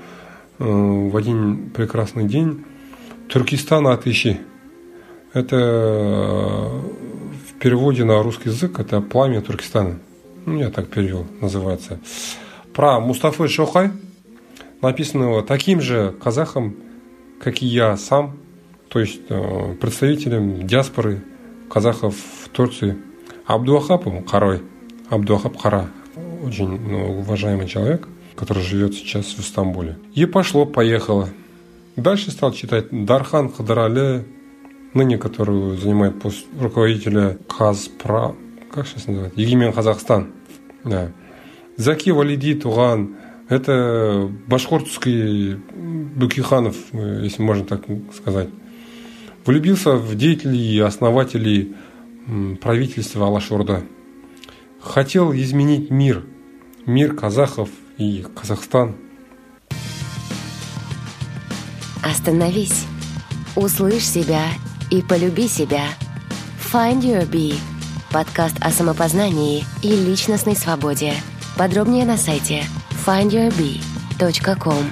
э, 0.60 0.64
в 0.64 1.16
один 1.16 1.70
прекрасный 1.72 2.26
день 2.26 2.64
«Туркестан 3.30 3.88
отыщи» 3.88 4.40
Это 5.34 5.56
э, 5.56 6.82
в 7.50 7.60
переводе 7.60 8.04
на 8.04 8.24
русский 8.24 8.50
язык 8.50 8.80
это 8.80 9.02
«Пламя 9.02 9.42
Туркестана». 9.42 10.00
Ну, 10.46 10.60
я 10.60 10.70
так 10.70 10.88
перевел, 10.88 11.28
называется. 11.42 12.00
Про 12.74 13.00
Мустафы 13.00 13.48
Шохай, 13.48 13.92
написанного 14.82 15.44
таким 15.44 15.82
же 15.82 16.16
казахом, 16.22 16.76
как 17.40 17.62
и 17.62 17.66
я 17.66 17.98
сам, 17.98 18.38
то 18.90 19.00
есть 19.00 19.22
э, 19.30 19.76
представителем 19.80 20.66
диаспоры 20.66 21.24
казахов 21.70 22.16
в 22.44 22.50
Турции. 22.50 22.98
Абдуахапом 23.46 24.24
Карой. 24.24 24.62
Абдуахап 25.10 25.58
Кара. 25.58 25.90
Очень 26.44 26.80
ну, 26.80 27.20
уважаемый 27.20 27.68
человек, 27.68 28.08
который 28.36 28.62
живет 28.64 28.94
сейчас 28.94 29.26
в 29.26 29.42
Стамбуле. 29.42 29.98
И 30.14 30.26
пошло, 30.26 30.66
поехало. 30.66 31.30
Дальше 31.96 32.32
стал 32.32 32.52
читать 32.52 32.88
Дархан 32.92 33.52
Хадарале, 33.52 34.26
ныне 34.94 35.18
которую 35.18 35.78
занимает 35.78 36.20
пост 36.22 36.46
руководителя 36.60 37.38
Казпра, 37.48 38.36
как 38.72 38.88
сейчас 38.88 39.08
называется, 39.08 39.40
Егимен 39.40 39.74
Казахстан. 39.74 40.32
Да. 40.84 41.12
Заки 41.78 42.12
Валиди 42.12 42.54
Туган, 42.56 43.16
это 43.50 44.30
башкортский 44.48 45.56
Букиханов, 45.56 46.76
если 46.94 47.42
можно 47.42 47.66
так 47.66 47.82
сказать. 48.16 48.50
Влюбился 49.46 49.96
в 49.96 50.16
деятелей 50.16 50.76
и 50.76 50.80
основателей 50.80 51.76
правительства 52.62 53.28
Алашорда. 53.28 53.84
Хотел 54.82 55.34
изменить 55.34 55.90
мир, 55.90 56.26
мир 56.86 57.16
казахов 57.16 57.70
и 57.98 58.26
Казахстан. 58.36 58.96
Остановись, 62.04 62.86
услышь 63.56 64.06
себя 64.06 64.44
и 64.92 65.02
полюби 65.02 65.48
себя. 65.48 65.84
Find 66.72 67.02
Your 67.02 67.30
Bee– 67.30 67.56
подкаст 68.12 68.58
о 68.62 68.72
самопознании 68.72 69.64
и 69.82 69.90
личностной 69.90 70.56
свободе. 70.56 71.14
Подробнее 71.58 72.06
на 72.06 72.18
сайте 72.18 72.64
findyourbee.com 73.08 74.84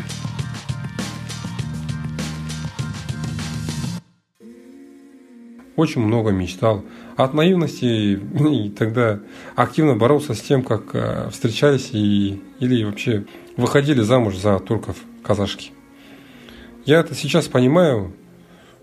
Очень 5.75 6.01
много 6.01 6.31
мечтал. 6.31 6.85
От 7.17 7.33
наивности 7.33 7.83
и, 7.83 8.13
и 8.13 8.69
тогда 8.69 9.19
активно 9.57 9.97
боролся 9.97 10.33
с 10.33 10.39
тем, 10.39 10.63
как 10.63 10.95
э, 10.95 11.29
встречались 11.29 11.89
и, 11.91 12.41
или 12.61 12.85
вообще 12.85 13.25
выходили 13.57 13.99
замуж 13.99 14.37
за 14.37 14.59
турков 14.59 14.95
казашки. 15.21 15.71
Я 16.85 17.01
это 17.01 17.15
сейчас 17.15 17.49
понимаю, 17.49 18.13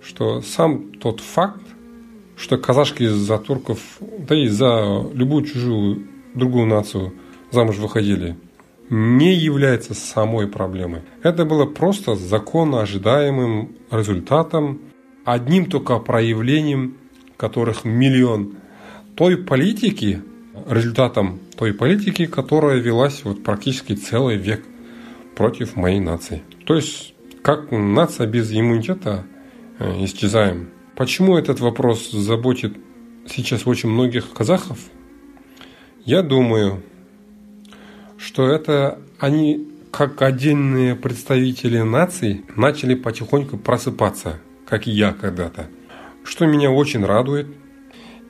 что 0.03 0.43
сам 0.43 0.93
тот 1.01 1.21
факт, 1.21 1.63
что 2.37 2.59
казашки 2.59 3.07
за 3.07 3.39
турков, 3.39 3.79
да 4.19 4.35
и 4.35 4.49
за 4.49 5.07
любую 5.15 5.47
чужую 5.47 6.07
другую 6.35 6.67
нацию 6.67 7.15
замуж 7.51 7.79
выходили– 7.79 8.37
не 8.91 9.35
является 9.35 9.95
самой 9.95 10.49
проблемой. 10.49 11.03
Это 11.23 11.45
было 11.45 11.67
просто 11.67 12.15
законно 12.15 12.83
ожидаемым 12.83 13.77
результатом, 13.91 14.81
одним 15.25 15.67
только 15.67 15.99
проявлением, 15.99 16.97
которых 17.37 17.85
миллион, 17.85 18.57
той 19.15 19.37
политики, 19.37 20.23
результатом 20.69 21.41
той 21.57 21.75
политики, 21.75 22.27
которая 22.27 22.79
велась 22.79 23.23
вот 23.25 23.43
практически 23.43 23.95
целый 23.95 24.37
век 24.37 24.65
против 25.37 25.77
моей 25.77 26.01
нации. 26.01 26.43
То 26.67 26.75
есть, 26.77 27.15
как 27.43 27.71
нация 27.71 28.27
без 28.27 28.53
иммунитета 28.53 29.25
э, 29.79 30.05
исчезаем. 30.05 30.71
Почему 30.97 31.37
этот 31.37 31.61
вопрос 31.61 32.11
заботит 32.11 32.77
сейчас 33.27 33.67
очень 33.67 33.89
многих 33.89 34.33
казахов? 34.33 34.79
Я 36.05 36.23
думаю, 36.23 36.83
что 38.23 38.49
это 38.49 39.01
они, 39.19 39.69
как 39.91 40.23
отдельные 40.23 40.95
представители 40.95 41.81
наций, 41.81 42.45
начали 42.55 42.95
потихоньку 42.95 43.59
просыпаться, 43.59 44.39
как 44.65 44.87
и 44.87 44.93
я 44.93 45.13
когда-то. 45.13 45.67
Что 46.23 46.47
меня 46.47 46.71
очень 46.71 47.05
радует. 47.05 47.49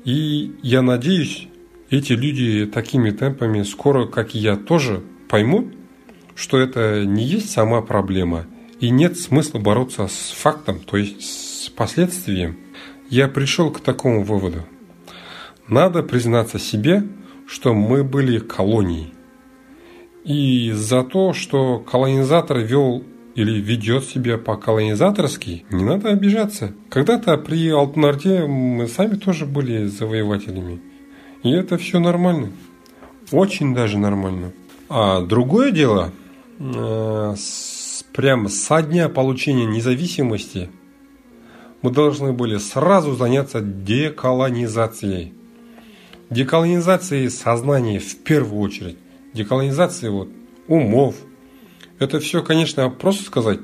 И 0.05 0.53
я 0.63 0.81
надеюсь, 0.81 1.47
эти 1.91 2.15
люди 2.15 2.67
такими 2.67 3.11
темпами 3.11 3.63
скоро, 3.63 4.07
как 4.07 4.35
и 4.35 4.39
я, 4.39 4.57
тоже 4.57 5.03
поймут, 5.29 5.75
что 6.35 6.59
это 6.59 7.05
не 7.05 7.25
есть 7.25 7.51
сама 7.51 7.83
проблема, 7.83 8.47
и 8.81 8.89
нет 8.89 9.19
смысла 9.19 9.59
бороться 9.59 10.09
с 10.09 10.33
фактом, 10.33 10.81
то 10.81 10.97
есть 10.97 11.23
с 11.23 11.69
последствием. 11.69 12.57
Я 13.11 13.29
пришел 13.29 13.71
к 13.71 13.81
такому 13.81 14.25
выводу. 14.25 14.65
Надо 15.69 16.03
признаться 16.03 16.59
себе, 16.59 17.05
что 17.47 17.75
мы 17.75 18.03
были 18.03 18.39
колонией. 18.39 19.13
И 20.25 20.73
за 20.73 21.03
то, 21.03 21.33
что 21.33 21.79
колонизатор 21.79 22.59
вел 22.59 23.03
или 23.35 23.61
ведет 23.61 24.05
себя 24.05 24.39
по-колонизаторски, 24.39 25.65
не 25.71 25.85
надо 25.85 26.11
обижаться. 26.11 26.75
Когда-то 26.91 27.37
при 27.39 27.69
Алтенарде 27.71 28.47
мы 28.47 28.87
сами 28.89 29.17
тоже 29.17 29.47
были 29.47 29.87
завоевателями. 29.87 30.81
И 31.43 31.51
это 31.51 31.79
все 31.79 31.99
нормально. 31.99 32.53
Очень 33.33 33.75
даже 33.75 33.99
нормально. 33.99 34.53
А 34.89 35.23
другое 35.23 35.71
дело, 35.71 36.13
э, 36.59 37.35
с, 37.37 38.05
прямо 38.13 38.49
со 38.49 38.83
дня 38.83 39.09
получения 39.09 39.65
независимости 39.65 40.71
мы 41.81 41.91
должны 41.91 42.33
были 42.33 42.59
сразу 42.59 43.15
заняться 43.15 43.61
деколонизацией– 43.61 45.35
деколонизации 46.33 47.29
сознания 47.29 47.99
в 47.99 48.17
первую 48.19 48.63
очередь, 48.63 48.97
деколонизации 49.33 50.09
вот 50.09 50.29
умов. 50.69 51.17
Это 51.99 52.21
все, 52.21 52.43
конечно, 52.43 52.89
просто 52.91 53.25
сказать, 53.25 53.61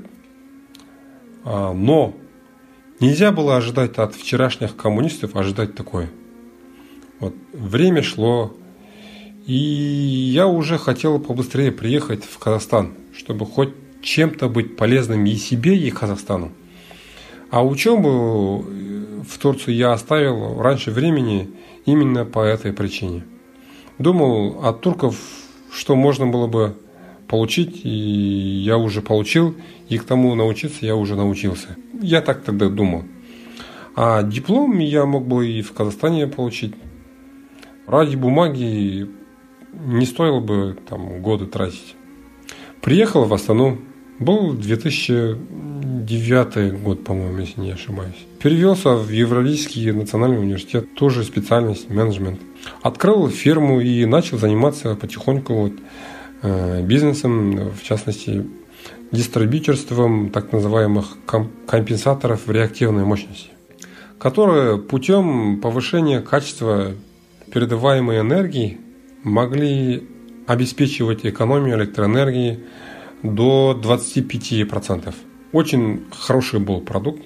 а, 1.45 1.73
но 1.73 2.15
нельзя 3.01 3.33
было 3.33 3.57
ожидать 3.57 3.99
от 3.99 4.15
вчерашних 4.15 4.77
коммунистов 4.77 5.35
ожидать 5.37 5.75
такое. 5.75 6.11
Вот 7.21 7.35
время 7.53 8.03
шло, 8.03 8.55
и 9.47 9.55
я 9.55 10.47
уже 10.47 10.79
хотел 10.79 11.19
побыстрее 11.19 11.73
приехать 11.73 12.25
в 12.25 12.39
Казахстан, 12.39 12.95
чтобы 13.17 13.47
хоть 13.47 13.71
чем-то 14.03 14.49
быть 14.49 14.77
полезным 14.77 15.25
и 15.25 15.35
себе, 15.35 15.77
и 15.77 15.91
Казахстану. 15.91 16.53
А 17.51 17.65
учебу 17.65 18.59
в 18.59 19.39
Турцию 19.39 19.75
я 19.75 19.93
оставил 19.93 20.61
раньше 20.61 20.91
времени 20.91 21.51
именно 21.87 22.25
по 22.25 22.41
этой 22.41 22.73
причине. 22.73 23.25
Думал 23.99 24.65
от 24.65 24.81
турков, 24.81 25.17
что 25.73 25.97
можно 25.97 26.27
было 26.27 26.47
бы 26.47 26.77
получить, 27.29 27.85
и 27.85 27.89
я 27.89 28.77
уже 28.79 29.03
получил, 29.03 29.55
и 29.89 29.99
к 29.99 30.05
тому 30.05 30.35
научиться 30.35 30.87
я 30.87 30.97
уже 30.97 31.15
научился. 31.15 31.77
Я 32.01 32.23
так 32.23 32.43
тогда 32.43 32.69
думал. 32.69 33.05
А 33.95 34.23
диплом 34.23 34.79
я 34.79 35.07
мог 35.07 35.27
бы 35.27 35.49
и 35.49 35.63
в 35.63 35.73
Казахстане 35.73 36.27
получить. 36.27 36.75
Ради 37.87 38.17
бумаги 38.17 39.09
не 39.73 40.07
стоило 40.07 40.41
бы 40.41 40.77
там 40.89 41.23
годы 41.23 41.47
тратить. 41.47 41.95
Приехал 42.81 43.25
в 43.25 43.35
Астану, 43.35 43.79
был 44.19 44.55
2009 44.55 46.83
год, 46.83 47.05
по-моему, 47.05 47.39
если 47.39 47.61
не 47.61 47.71
ошибаюсь. 47.73 48.17
Перевелся 48.43 48.95
в 48.95 49.11
Евразийский 49.11 49.93
национальный 49.93 50.39
университет, 50.39 50.95
тоже 50.95 51.25
специальность 51.25 51.91
менеджмент. 51.91 52.41
Открыл 52.83 53.29
фирму 53.29 53.81
и 53.81 54.05
начал 54.05 54.39
заниматься 54.39 54.95
потихоньку 54.95 55.55
вот, 55.55 55.73
э, 56.43 56.83
бизнесом, 56.83 57.71
в 57.71 57.83
частности, 57.83 58.47
дистрибьюторством 59.11 60.31
так 60.31 60.53
называемых 60.53 61.17
компенсаторов 61.67 62.49
реактивной 62.49 63.05
мощности, 63.05 63.51
которые 64.19 64.79
путем 64.79 65.61
повышения 65.61 66.21
качества 66.21 66.93
передаваемой 67.53 68.21
энергии 68.21 68.79
могли 69.23 70.07
обеспечивать 70.47 71.25
экономию 71.25 71.77
электроэнергии 71.77 72.61
до 73.23 73.79
25%. 73.83 75.15
Очень 75.53 76.05
хороший 76.17 76.61
был 76.61 76.81
продукт. 76.81 77.23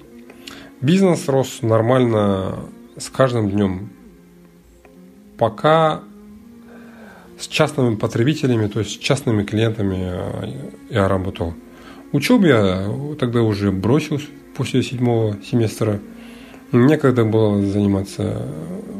Бизнес 0.81 1.27
рос 1.27 1.59
нормально 1.61 2.65
с 2.97 3.09
каждым 3.09 3.49
днем. 3.49 3.89
Пока 5.43 5.99
с 7.37 7.49
частными 7.49 7.95
потребителями, 7.95 8.67
то 8.67 8.79
есть 8.79 8.91
с 8.91 8.97
частными 8.97 9.43
клиентами 9.43 9.97
э, 9.99 10.69
я 10.89 11.09
работал. 11.09 11.53
Учебу 12.13 12.45
я 12.45 12.89
тогда 13.19 13.41
уже 13.41 13.69
бросил 13.69 14.21
после 14.55 14.81
седьмого 14.83 15.35
семестра. 15.43 15.99
Некогда 16.71 17.25
было 17.25 17.61
заниматься 17.61 18.47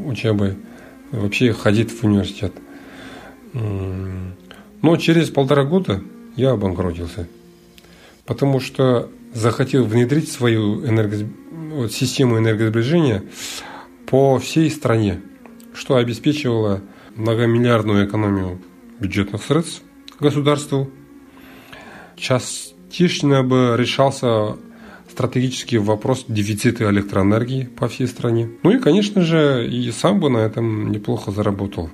учебой, 0.05 0.57
вообще 1.11 1.53
ходить 1.53 1.91
в 1.91 2.03
университет. 2.03 2.51
Но 3.53 4.97
через 4.97 5.29
полтора 5.29 5.63
года 5.63 6.01
я 6.35 6.51
обанкротился. 6.51 7.25
Потому 8.25 8.59
что 8.59 9.09
захотел 9.33 9.85
внедрить 9.85 10.29
свою 10.29 10.85
энерго... 10.85 11.25
систему 11.89 12.37
энергосбережения 12.37 13.23
по 14.07 14.39
всей 14.39 14.69
стране, 14.69 15.21
что 15.73 15.95
обеспечивало 15.95 16.81
многомиллиардную 17.15 18.07
экономию 18.07 18.59
бюджетных 18.99 19.43
средств 19.43 19.83
государству. 20.19 20.89
Частично 22.15 23.43
бы 23.43 23.75
решался 23.77 24.57
стратегический 25.09 25.77
вопрос 25.77 26.25
дефицита 26.27 26.89
электроэнергии 26.89 27.65
по 27.65 27.87
всей 27.87 28.07
стране. 28.07 28.49
Ну 28.63 28.71
и, 28.71 28.79
конечно 28.79 29.21
же, 29.21 29.67
и 29.67 29.91
сам 29.91 30.19
бы 30.19 30.29
на 30.29 30.39
этом 30.39 30.91
неплохо 30.91 31.31
заработал. 31.31 31.89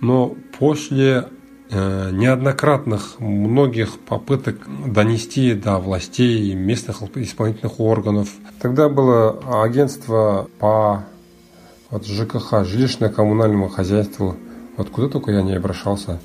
Но 0.00 0.36
после 0.58 1.26
Э, 1.70 2.10
неоднократных 2.12 3.20
многих 3.20 3.98
попыток 3.98 4.66
донести 4.86 5.52
до 5.52 5.76
властей, 5.76 6.54
местных 6.54 7.02
исполнительных 7.02 7.78
органов. 7.78 8.30
Тогда 8.62 8.88
было 8.88 9.62
агентство 9.62 10.48
по 10.58 11.04
вот, 11.90 12.06
ЖКХ, 12.06 12.64
жилищно-коммунальному 12.64 13.68
хозяйству, 13.68 14.36
вот 14.76 14.90
куда 14.90 15.08
только 15.08 15.32
я 15.32 15.42
не 15.42 15.54
обращался. 15.54 16.20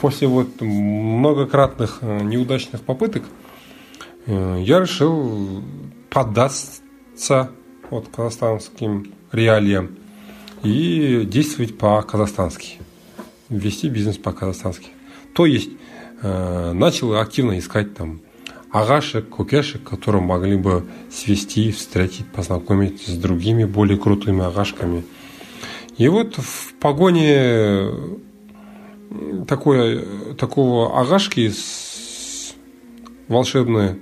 После 0.00 0.28
вот 0.28 0.60
многократных 0.60 1.98
э, 2.02 2.22
неудачных 2.22 2.82
попыток 2.82 3.24
э, 4.26 4.62
я 4.64 4.80
решил 4.80 5.62
поддаться 6.08 7.50
вот 7.90 8.08
казахстанским 8.08 9.12
реалиям 9.32 9.96
и 10.62 11.24
действовать 11.24 11.76
по-казахстански 11.78 12.78
вести 13.48 13.88
бизнес 13.88 14.18
по-казахстански. 14.18 14.88
То 15.34 15.46
есть 15.46 15.70
э, 16.22 16.72
начал 16.72 17.18
активно 17.18 17.58
искать 17.58 17.94
там 17.94 18.20
агашек, 18.70 19.28
кукешек, 19.28 19.82
которые 19.82 20.22
могли 20.22 20.56
бы 20.56 20.86
свести, 21.10 21.72
встретить, 21.72 22.26
познакомить 22.26 23.02
с 23.06 23.16
другими 23.16 23.64
более 23.64 23.98
крутыми 23.98 24.44
агашками. 24.44 25.04
И 25.96 26.08
вот 26.08 26.36
в 26.36 26.74
погоне 26.74 27.90
такой, 29.46 30.04
такого 30.36 31.00
агашки 31.00 31.48
с 31.48 32.54
волшебной 33.28 33.98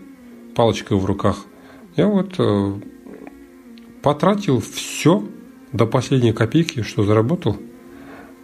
палочкой 0.55 0.98
в 0.98 1.05
руках, 1.05 1.46
я 1.96 2.07
вот 2.09 2.35
э, 2.38 2.72
потратил 4.02 4.61
все 4.61 5.24
до 5.72 5.87
последней 5.87 6.33
копейки, 6.33 6.83
что 6.83 7.05
заработал. 7.05 7.57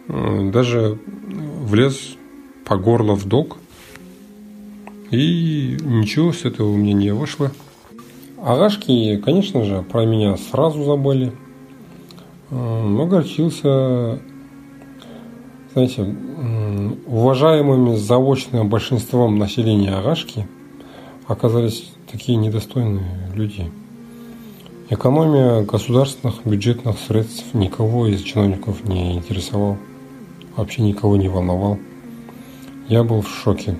Э, 0.07 0.49
даже 0.51 0.99
влез 1.27 2.17
по 2.65 2.77
горло 2.77 3.15
в 3.15 3.25
долг. 3.25 3.57
И 5.13 5.77
ничего 5.83 6.33
с 6.33 6.43
этого 6.43 6.71
у 6.71 6.75
меня 6.75 6.93
не 6.93 7.11
вышло. 7.11 7.51
Агашки, 8.43 9.17
конечно 9.17 9.63
же, 9.63 9.83
про 9.83 10.05
меня 10.05 10.35
сразу 10.37 10.83
забыли. 10.83 11.31
Э, 12.49 12.99
огорчился. 12.99 14.19
Знаете, 15.71 16.15
уважаемыми 17.05 17.95
заочным 17.95 18.69
большинством 18.69 19.37
населения 19.37 19.93
Агашки 19.93 20.47
оказались 21.27 21.93
такие 22.11 22.35
недостойные 22.39 23.29
люди. 23.35 23.71
Экономия 24.89 25.61
государственных 25.61 26.43
бюджетных 26.43 26.97
средств 26.97 27.53
никого 27.53 28.07
из 28.07 28.21
чиновников 28.23 28.83
не 28.83 29.13
интересовал, 29.13 29.77
вообще 30.55 30.81
никого 30.81 31.17
не 31.17 31.27
волновал. 31.27 31.77
Я 32.87 33.03
был 33.03 33.21
в 33.21 33.29
шоке. 33.29 33.77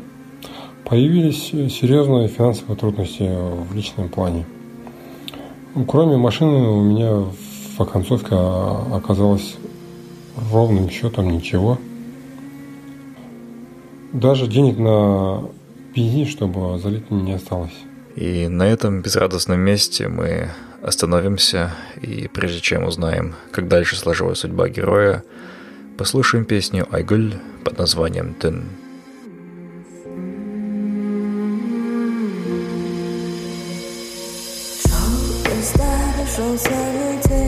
Появились 0.85 1.49
серьезные 1.73 2.27
финансовые 2.27 2.75
трудности 2.77 3.23
в 3.23 3.73
личном 3.73 4.09
плане. 4.09 4.45
Кроме 5.87 6.17
машины 6.17 6.67
у 6.67 6.81
меня 6.81 7.25
в 7.77 7.81
оконцовке 7.81 8.35
оказалось 8.35 9.55
ровным 10.51 10.89
счетом 10.89 11.31
ничего. 11.31 11.79
Даже 14.11 14.47
денег 14.47 14.77
на 14.77 15.49
бензин, 15.95 16.27
чтобы 16.27 16.77
залить 16.79 17.09
не 17.09 17.33
осталось. 17.33 17.73
И 18.15 18.47
на 18.47 18.63
этом 18.63 19.01
безрадостном 19.01 19.59
месте 19.59 20.07
мы 20.07 20.49
остановимся, 20.83 21.71
и 22.01 22.29
прежде 22.31 22.59
чем 22.59 22.85
узнаем, 22.85 23.33
как 23.51 23.67
дальше 23.67 23.95
сложилась 23.95 24.39
судьба 24.39 24.69
героя, 24.69 25.23
послушаем 25.97 26.45
песню 26.45 26.85
«Айгуль» 26.91 27.35
под 27.63 27.77
названием 27.79 28.35
«Тын». 28.35 28.65
closer 36.55 37.21
to 37.23 37.42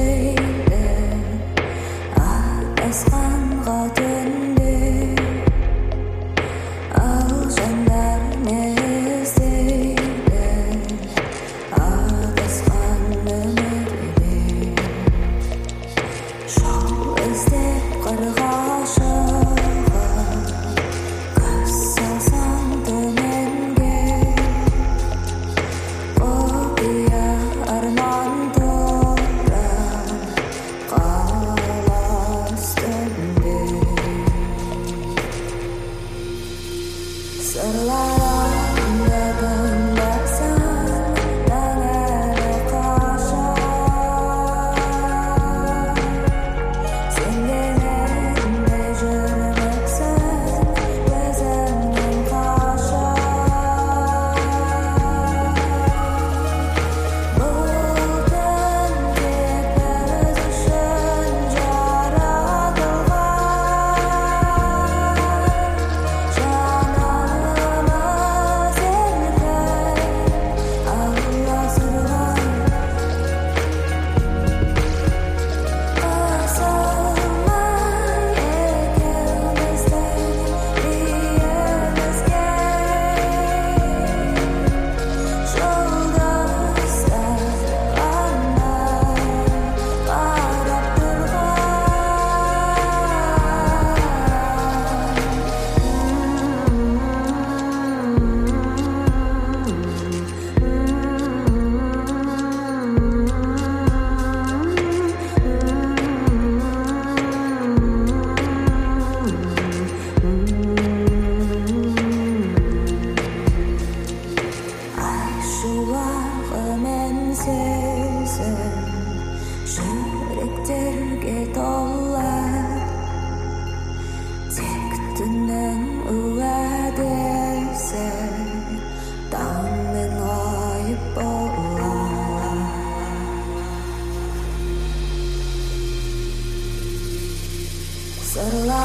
settle 138.36 138.70
out. 138.70 138.85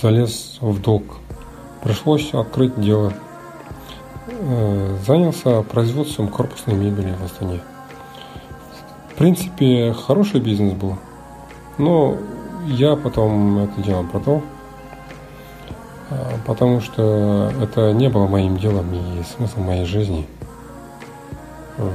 Залез 0.00 0.58
в 0.60 0.80
долг. 0.80 1.04
Пришлось 1.82 2.32
открыть 2.34 2.78
дело. 2.80 3.12
Э, 4.28 4.96
занялся 5.06 5.62
производством 5.62 6.28
корпусной 6.28 6.76
мебели 6.76 7.14
в 7.20 7.24
Астане. 7.24 7.60
В 9.12 9.14
принципе, 9.16 9.92
хороший 9.92 10.40
бизнес 10.40 10.72
был. 10.74 10.96
Но 11.78 12.16
я 12.66 12.96
потом 12.96 13.58
это 13.58 13.82
дело 13.82 14.02
продал, 14.04 14.42
э, 16.10 16.14
потому 16.46 16.80
что 16.80 17.52
это 17.60 17.92
не 17.92 18.08
было 18.08 18.26
моим 18.26 18.56
делом 18.56 18.92
и 18.94 19.22
смыслом 19.24 19.64
моей 19.64 19.84
жизни. 19.84 20.26
Э, 21.78 21.90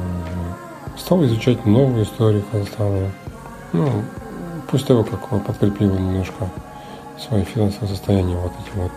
стал 0.98 1.24
изучать 1.26 1.66
новую 1.66 2.04
историю 2.04 2.44
Казахстана. 2.52 3.12
Ну, 3.74 3.90
после 4.70 4.88
того, 4.88 5.04
как 5.04 5.46
подкрепил 5.46 5.94
немножко 5.94 6.50
свое 7.20 7.44
финансовое 7.46 7.90
состояние 7.90 8.38
вот 8.38 8.52
этим 8.52 8.82
вот 8.82 8.92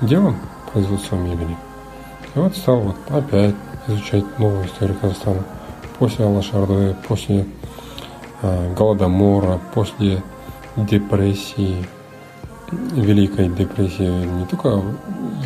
делом 0.00 0.36
производства 0.72 1.16
мебели. 1.16 1.56
И 2.34 2.38
вот 2.38 2.56
стал 2.56 2.80
вот 2.80 2.96
опять 3.10 3.54
изучать 3.86 4.38
новую 4.38 4.66
историю 4.66 4.96
Казахстана. 5.00 5.44
После 5.98 6.24
Алашарды, 6.24 6.96
после 7.06 7.46
э, 8.42 8.74
Голодомора, 8.74 9.60
после 9.74 10.22
депрессии, 10.76 11.86
Великой 12.70 13.48
депрессии. 13.50 14.24
Не 14.24 14.46
только 14.46 14.82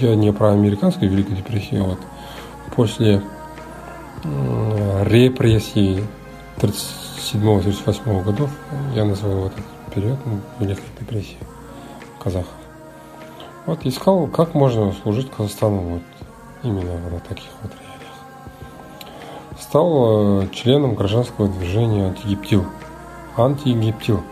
я 0.00 0.14
не 0.14 0.32
про 0.32 0.52
американскую 0.52 1.10
Великую 1.10 1.36
депрессию, 1.36 1.82
а 1.82 1.86
вот 1.88 1.98
после 2.74 3.22
э, 4.22 5.04
репрессий 5.04 6.04
37-38 6.58 8.22
годов 8.22 8.50
я 8.94 9.04
называю 9.04 9.40
вот 9.40 9.52
этот 9.52 9.94
период 9.94 10.18
ну, 10.24 10.40
Великой 10.60 10.84
депрессии 11.00 11.36
казахов. 12.26 12.48
Вот 13.66 13.86
искал, 13.86 14.26
как 14.26 14.54
можно 14.54 14.92
служить 15.04 15.30
Казахстану 15.30 15.80
вот 15.80 16.02
именно 16.64 16.98
на 17.08 17.20
таких 17.20 17.50
вот 17.62 17.70
реалиях. 17.70 19.60
Стал 19.60 20.42
э, 20.42 20.48
членом 20.48 20.96
гражданского 20.96 21.46
движения 21.46 22.08
антигептил. 22.08 22.64
Антигептил, 23.36 24.22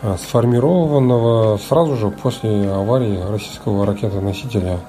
э, 0.00 0.16
сформированного 0.16 1.58
сразу 1.58 1.96
же 1.96 2.08
после 2.08 2.70
аварии 2.70 3.20
российского 3.30 3.84
ракетоносителя 3.84 4.80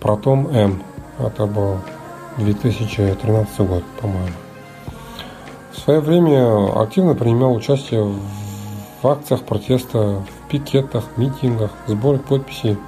Протон-М. 0.00 0.82
Это 1.18 1.44
был 1.44 1.76
2013 2.38 3.58
год, 3.60 3.84
по-моему. 4.00 4.32
В 5.72 5.78
свое 5.80 6.00
время 6.00 6.80
активно 6.80 7.14
принимал 7.14 7.54
участие 7.54 8.10
в 9.02 9.06
акциях 9.06 9.42
протеста, 9.42 10.22
пикетах, 10.48 11.04
митингах, 11.16 11.70
сборе 11.86 12.18
подписей 12.18 12.78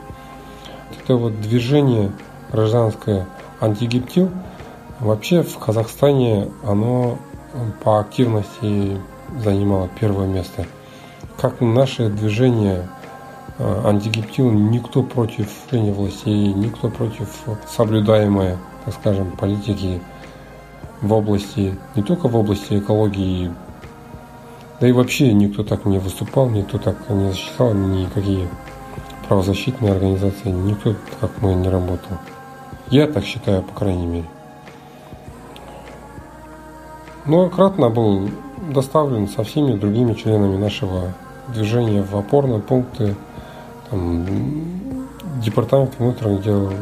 это 1.11 1.17
вот 1.17 1.41
движение 1.41 2.13
гражданское 2.53 3.27
антигептил, 3.61 4.31
вообще 5.01 5.43
в 5.43 5.59
Казахстане 5.59 6.49
оно 6.65 7.19
по 7.83 8.01
активности 8.01 8.97
занимало 9.43 9.89
первое 10.01 10.27
место. 10.27 10.67
Как 11.37 11.61
наше 11.61 12.09
движение 12.09 12.89
э, 13.59 13.83
антигептил, 13.85 14.51
никто 14.51 15.03
против 15.03 15.49
властей, 15.71 16.53
никто 16.53 16.89
против 16.89 17.29
соблюдаемой, 17.69 18.57
так 18.85 18.95
скажем, 18.95 19.33
политики 19.33 20.01
в 21.01 21.13
области, 21.13 21.77
не 21.95 22.03
только 22.03 22.29
в 22.29 22.37
области 22.37 22.79
экологии, 22.79 23.51
да 24.81 24.89
и 24.89 24.93
вообще 24.93 25.33
никто 25.35 25.63
так 25.63 25.85
не 25.85 25.99
выступал, 25.99 26.49
никто 26.49 26.79
так 26.79 26.97
не 27.11 27.31
защищал 27.31 27.75
никакие 27.75 28.49
правозащитные 29.29 29.93
организации, 29.93 30.49
никто 30.49 30.95
как 31.21 31.31
мы 31.43 31.55
не 31.55 31.69
работал. 31.69 32.17
Я 32.89 33.07
так 33.07 33.25
считаю, 33.25 33.63
по 33.63 33.73
крайней 33.79 34.07
мере. 34.07 34.27
Многократно 37.27 37.91
был 37.91 38.31
доставлен 38.73 39.29
со 39.29 39.45
всеми 39.45 39.77
другими 39.77 40.15
членами 40.15 40.57
нашего 40.57 41.13
движения 41.49 42.03
в 42.03 42.17
опорные 42.17 42.61
пункты, 42.61 43.15
там, 43.91 44.27
департамент 45.43 45.99
внутренних 45.99 46.43
дел 46.43 46.73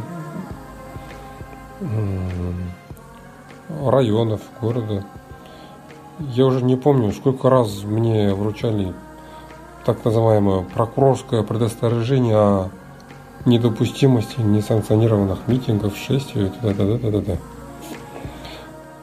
районов, 3.85 4.41
города. 4.61 5.03
Я 6.19 6.45
уже 6.45 6.61
не 6.63 6.75
помню, 6.75 7.13
сколько 7.13 7.49
раз 7.49 7.83
мне 7.83 8.33
вручали 8.33 8.93
так 9.85 10.03
называемое 10.03 10.63
прокурорское 10.63 11.43
предостережение 11.43 12.35
о 12.35 12.69
недопустимости 13.45 14.41
несанкционированных 14.41 15.47
митингов, 15.47 15.95
шествий 15.95 16.47
и 16.47 16.49
т.д. 16.49 17.37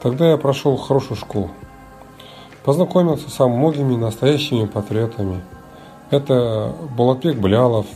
Тогда 0.01 0.29
я 0.29 0.37
прошел 0.37 0.77
хорошую 0.77 1.17
школу. 1.17 1.49
Познакомился 2.63 3.31
со 3.31 3.47
многими 3.47 3.95
настоящими 3.95 4.65
патриотами. 4.67 5.41
Это 6.11 6.75
Балатбек 6.95 7.37
Блялов, 7.37 7.87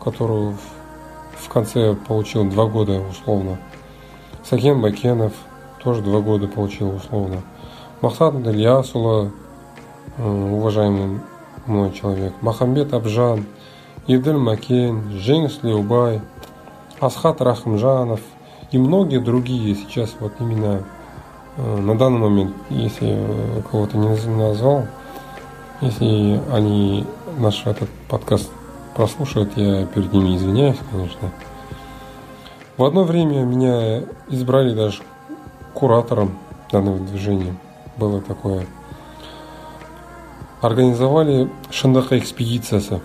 который 0.00 0.54
в 1.36 1.48
конце 1.48 1.94
получил 1.94 2.44
два 2.44 2.66
года 2.66 3.00
условно. 3.00 3.58
Сакен 4.44 4.80
Бакенов 4.80 5.32
тоже 5.82 6.00
два 6.00 6.20
года 6.20 6.46
получил 6.46 6.94
условно. 6.94 7.42
Махсат 8.00 8.34
Ильясула, 8.34 9.32
э, 10.18 10.22
уважаемый 10.24 11.20
мой 11.66 11.90
человек, 11.92 12.32
Махамбет 12.42 12.94
Абжан, 12.94 13.44
Идел 14.06 14.38
Макен, 14.38 15.10
Женис 15.18 15.58
Леубай, 15.62 16.20
Асхат 17.00 17.40
Рахмжанов 17.40 18.20
и 18.70 18.78
многие 18.78 19.18
другие 19.18 19.74
сейчас 19.74 20.14
вот 20.20 20.32
именно 20.38 20.84
э, 21.56 21.76
на 21.80 21.98
данный 21.98 22.20
момент, 22.20 22.54
если 22.70 23.16
э, 23.18 23.62
кого-то 23.68 23.96
не 23.98 24.08
назвал, 24.36 24.86
если 25.80 26.40
они 26.52 27.04
наш 27.38 27.66
этот 27.66 27.88
подкаст 28.08 28.48
прослушают, 28.94 29.56
я 29.56 29.86
перед 29.86 30.12
ними 30.12 30.36
извиняюсь, 30.36 30.78
конечно. 30.92 31.32
В 32.76 32.84
одно 32.84 33.02
время 33.02 33.42
меня 33.42 34.04
избрали 34.28 34.72
даже 34.72 35.02
куратором 35.74 36.38
данного 36.70 36.98
движения. 36.98 37.56
Было 37.98 38.20
такое 38.22 38.66
организовали 40.60 41.50
Шандаха 41.70 42.18
экспедициясы. 42.18 43.00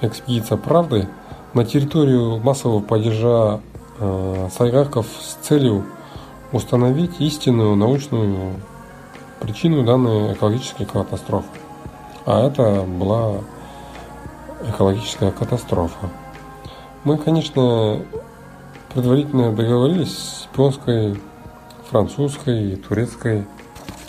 Экспедиция 0.00 0.58
правды 0.58 1.08
на 1.54 1.64
территорию 1.64 2.38
массового 2.38 2.80
падежа 2.80 3.60
э, 3.98 4.48
сайгаков 4.56 5.06
с 5.20 5.34
целью 5.46 5.84
установить 6.52 7.20
истинную 7.20 7.74
научную 7.74 8.54
причину 9.40 9.84
данной 9.84 10.34
экологической 10.34 10.84
катастрофы. 10.84 11.48
А 12.26 12.46
это 12.46 12.82
была 12.82 13.40
экологическая 14.66 15.30
катастрофа. 15.30 16.10
Мы, 17.04 17.16
конечно, 17.16 18.00
предварительно 18.92 19.52
договорились 19.52 20.16
с 20.16 20.48
японской, 20.52 21.20
французской 21.90 22.72
и 22.72 22.76
турецкой 22.76 23.46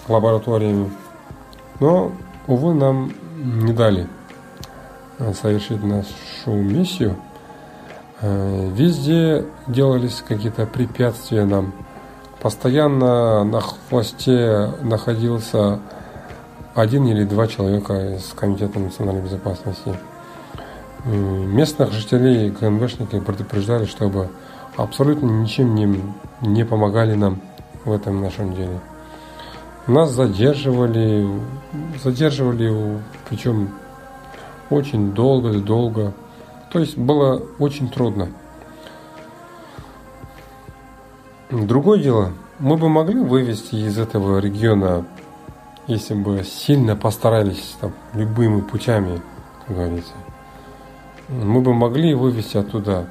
лабораториями. 0.10 0.92
Но 1.80 2.12
Увы, 2.50 2.74
нам 2.74 3.12
не 3.38 3.74
дали 3.74 4.08
э, 5.20 5.34
совершить 5.34 5.84
нашу 5.84 6.08
миссию. 6.48 7.16
Э, 8.22 8.72
везде 8.74 9.46
делались 9.68 10.24
какие-то 10.28 10.66
препятствия 10.66 11.46
нам. 11.46 11.72
Постоянно 12.42 13.44
на 13.44 13.62
хвосте 13.62 14.72
находился 14.82 15.80
один 16.74 17.06
или 17.06 17.24
два 17.24 17.46
человека 17.46 18.16
из 18.16 18.34
Комитета 18.34 18.80
национальной 18.80 19.22
безопасности. 19.22 19.94
Местных 21.06 21.92
жителей 21.92 22.50
ГНБшники 22.50 23.20
предупреждали, 23.20 23.86
чтобы 23.86 24.30
абсолютно 24.76 25.28
ничем 25.28 25.76
не, 25.76 26.02
не 26.42 26.66
помогали 26.66 27.14
нам 27.14 27.42
в 27.86 27.92
этом 27.92 28.22
нашем 28.22 28.56
деле. 28.56 28.80
Нас 29.90 30.12
задерживали, 30.12 31.28
задерживали, 32.04 33.02
причем 33.28 33.70
очень 34.70 35.14
долго-долго. 35.14 36.14
То 36.72 36.78
есть 36.78 36.96
было 36.96 37.42
очень 37.58 37.90
трудно. 37.90 38.30
Другое 41.50 42.04
дело, 42.04 42.34
мы 42.60 42.78
бы 42.78 42.88
могли 42.88 43.20
вывести 43.20 43.78
из 43.78 43.98
этого 43.98 44.38
региона, 44.38 45.08
если 45.88 46.14
бы 46.14 46.44
сильно 46.44 46.96
постарались 46.96 47.76
там, 47.82 47.92
любыми 48.14 48.62
путями, 48.62 49.20
как 49.66 49.76
говорится. 49.76 50.14
Мы 51.30 51.62
бы 51.62 51.74
могли 51.74 52.14
вывести 52.14 52.58
оттуда 52.58 53.08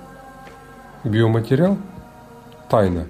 биоматериал 1.02 1.76
тайно. 2.70 3.08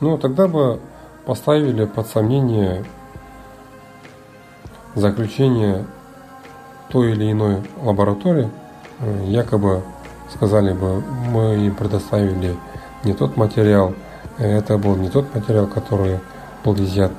Но 0.00 0.16
тогда 0.16 0.48
бы 0.48 0.80
поставили 1.26 1.84
под 1.84 2.06
сомнение 2.06 2.86
заключение 4.94 5.84
той 6.90 7.12
или 7.12 7.32
иной 7.32 7.62
лаборатории, 7.80 8.50
э, 9.00 9.24
якобы 9.26 9.82
сказали 10.34 10.72
бы, 10.72 11.00
мы 11.00 11.66
им 11.66 11.74
предоставили 11.74 12.56
не 13.04 13.14
тот 13.14 13.36
материал, 13.36 13.94
это 14.38 14.78
был 14.78 14.96
не 14.96 15.08
тот 15.08 15.34
материал, 15.34 15.66
который 15.66 16.20
был 16.64 16.74
изъят 16.76 17.12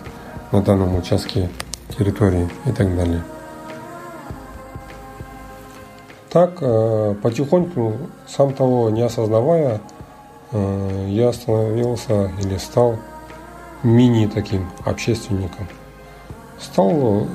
на 0.51 0.61
данном 0.61 0.95
участке 0.95 1.49
территории 1.97 2.49
и 2.65 2.71
так 2.71 2.95
далее. 2.95 3.23
Так, 6.29 6.57
э, 6.61 7.15
потихоньку, 7.21 7.93
сам 8.27 8.53
того 8.53 8.89
не 8.89 9.03
осознавая, 9.03 9.81
э, 10.51 11.05
я 11.09 11.31
становился 11.31 12.31
или 12.39 12.57
стал 12.57 12.97
мини 13.83 14.25
таким 14.25 14.67
общественником. 14.85 15.67
Стал 16.59 17.27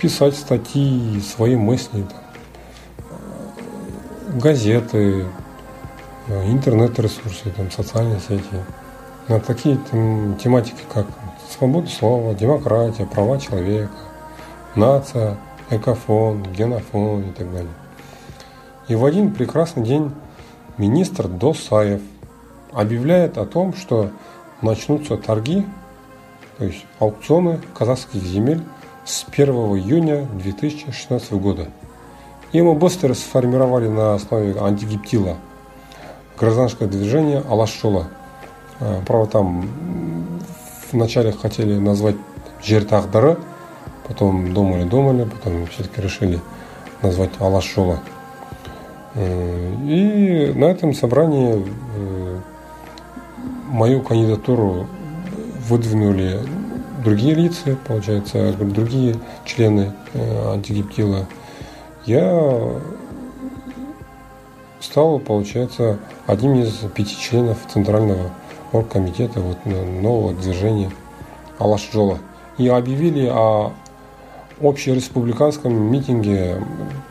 писать 0.00 0.36
статьи, 0.36 1.20
свои 1.20 1.56
мысли, 1.56 2.02
там, 2.02 2.18
газеты, 4.38 5.26
интернет-ресурсы, 6.28 7.50
там, 7.56 7.70
социальные 7.70 8.20
сети. 8.20 8.42
На 9.28 9.40
такие 9.40 9.78
там, 9.90 10.36
тематики, 10.36 10.82
как 10.92 11.06
свобода 11.50 11.88
слова, 11.88 12.34
демократия, 12.34 13.06
права 13.06 13.38
человека, 13.38 13.92
нация, 14.74 15.38
экофон, 15.70 16.42
генофон 16.44 17.22
и 17.22 17.32
так 17.32 17.52
далее. 17.52 17.72
И 18.88 18.94
в 18.94 19.04
один 19.04 19.34
прекрасный 19.34 19.84
день 19.84 20.10
министр 20.78 21.28
Досаев 21.28 22.00
объявляет 22.72 23.36
о 23.36 23.44
том, 23.44 23.74
что 23.74 24.10
начнутся 24.62 25.16
торги, 25.16 25.66
то 26.56 26.64
есть 26.64 26.86
аукционы 26.98 27.60
казахских 27.74 28.22
земель 28.22 28.62
с 29.08 29.24
1 29.26 29.54
июня 29.78 30.26
2016 30.34 31.32
года. 31.32 31.68
Мы 32.52 32.74
быстро 32.74 33.14
сформировали 33.14 33.88
на 33.88 34.14
основе 34.14 34.54
антигиптила 34.60 35.38
гражданское 36.38 36.86
движение 36.86 37.42
Алашшола. 37.48 38.08
А, 38.80 39.00
правда, 39.06 39.30
там 39.30 39.66
вначале 40.92 41.32
хотели 41.32 41.78
назвать 41.78 42.16
Жертахдары, 42.62 43.38
потом 44.06 44.52
думали-думали, 44.52 45.24
потом 45.24 45.66
все-таки 45.68 46.02
решили 46.02 46.40
назвать 47.00 47.30
Алашшола. 47.38 48.00
Э, 49.14 49.74
и 49.86 50.52
на 50.54 50.66
этом 50.66 50.92
собрании 50.92 51.64
э, 51.96 52.40
мою 53.68 54.02
кандидатуру 54.02 54.86
выдвинули 55.66 56.40
другие 57.08 57.34
лица, 57.34 57.76
получается, 57.86 58.52
другие 58.52 59.16
члены 59.46 59.94
э, 60.12 60.52
антигиптила. 60.52 61.26
Я 62.04 62.80
стал, 64.80 65.18
получается, 65.18 65.98
одним 66.26 66.56
из 66.56 66.72
пяти 66.94 67.16
членов 67.18 67.58
Центрального 67.72 68.30
оргкомитета 68.72 69.40
вот, 69.40 69.56
нового 69.64 70.34
движения 70.34 70.90
Алашджола. 71.58 72.18
И 72.58 72.68
объявили 72.68 73.26
о 73.26 73.72
общереспубликанском 74.60 75.72
митинге 75.72 76.62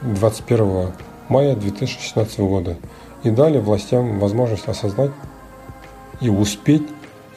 21 0.03 0.91
мая 1.27 1.55
2016 1.55 2.39
года 2.41 2.77
и 3.23 3.31
дали 3.31 3.57
властям 3.57 4.19
возможность 4.19 4.67
осознать 4.67 5.11
и 6.21 6.29
успеть 6.29 6.83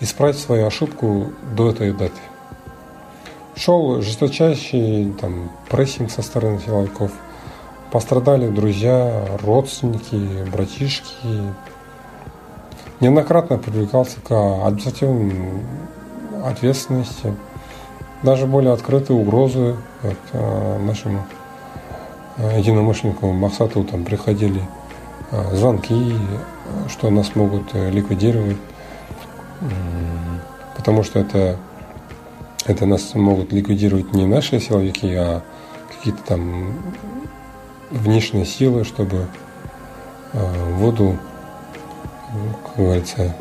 исправить 0.01 0.39
свою 0.39 0.67
ошибку 0.67 1.33
до 1.57 1.71
этой 1.71 1.93
даты. 1.93 2.21
Шел 3.61 4.01
жесточайший 4.01 5.13
там, 5.21 5.51
прессинг 5.69 6.11
со 6.11 6.23
стороны 6.23 6.59
силовиков. 6.61 7.13
Пострадали 7.93 8.49
друзья, 8.49 9.27
родственники, 9.43 10.51
братишки. 10.51 11.15
Неоднократно 13.01 13.59
привлекался 13.59 14.21
к 14.21 14.31
административной 14.67 15.63
ответственности. 16.45 17.37
Даже 18.23 18.47
более 18.47 18.73
открытые 18.73 19.19
угрозы 19.19 19.77
от, 20.03 20.19
э, 20.33 20.79
нашему 20.79 21.25
Э, 22.43 22.59
единомышленнику 22.59 23.33
Махсату 23.33 23.85
там 23.85 24.05
приходили 24.05 24.63
э, 25.31 25.57
звонки, 25.57 26.17
что 26.89 27.11
нас 27.11 27.35
могут 27.35 27.75
ликвидировать, 27.75 28.57
потому 30.77 31.03
что 31.03 31.19
это, 31.19 31.57
это 32.67 32.87
нас 32.87 33.15
могут 33.15 33.53
ликвидировать 33.53 34.13
не 34.13 34.27
наши 34.27 34.61
силовики, 34.61 35.13
а 35.15 35.43
какие-то 35.89 36.23
там 36.23 36.75
внешние 37.91 38.45
силы, 38.45 38.85
чтобы 38.85 39.27
воду, 40.33 41.19
как 42.65 42.77
говорится, 42.77 43.35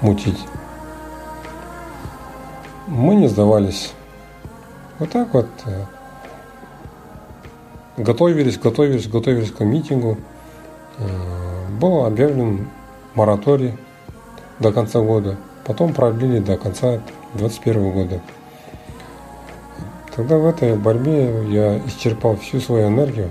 мутить. 0.00 0.38
Мы 2.86 3.14
не 3.14 3.28
сдавались. 3.28 3.92
Вот 4.98 5.10
так 5.10 5.32
вот 5.34 5.46
Готовились, 8.00 8.58
готовились, 8.58 9.08
готовились 9.08 9.50
к 9.50 9.60
митингу. 9.62 10.16
Э, 10.96 11.06
был 11.78 12.06
объявлен 12.06 12.70
мораторий 13.14 13.76
до 14.58 14.72
конца 14.72 15.00
года. 15.00 15.36
Потом 15.66 15.92
продлили 15.92 16.38
до 16.38 16.56
конца 16.56 17.02
2021 17.34 17.90
года. 17.92 18.22
Тогда 20.14 20.36
в 20.36 20.46
этой 20.46 20.76
борьбе 20.76 21.44
я 21.48 21.78
исчерпал 21.86 22.36
всю 22.36 22.60
свою 22.60 22.88
энергию, 22.88 23.30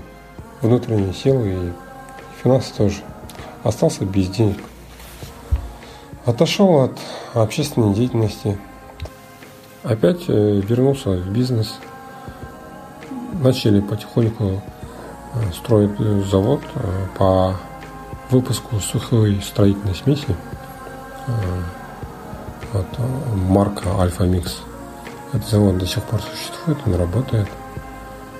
внутренние 0.62 1.12
силы 1.12 1.48
и 1.48 1.72
финансы 2.42 2.74
тоже. 2.74 2.96
Остался 3.62 4.04
без 4.04 4.28
денег. 4.28 4.58
Отошел 6.24 6.80
от 6.80 6.98
общественной 7.34 7.94
деятельности. 7.94 8.58
Опять 9.82 10.24
э, 10.28 10.60
вернулся 10.66 11.10
в 11.10 11.30
бизнес– 11.30 11.78
начали 13.40 13.80
потихоньку 13.80 14.62
э, 15.34 15.52
строить 15.52 15.98
завод 16.30 16.60
э, 16.74 17.06
по 17.18 17.56
выпуску 18.30 18.78
сухой 18.78 19.40
строительной 19.42 19.94
смеси. 19.94 20.36
Вот, 22.72 22.86
марка 23.34 23.98
Альфа 23.98 24.24
Микс. 24.24 24.62
Этот 25.32 25.48
завод 25.48 25.78
до 25.78 25.86
сих 25.86 26.02
пор 26.02 26.20
существует, 26.20 26.78
он 26.86 26.96
работает. 26.96 27.46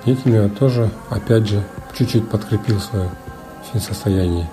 Этим 0.05 0.33
я 0.33 0.49
тоже, 0.49 0.91
опять 1.09 1.47
же, 1.47 1.63
чуть-чуть 1.97 2.29
подкрепил 2.29 2.79
свое 2.79 3.09
состояние 3.75 4.49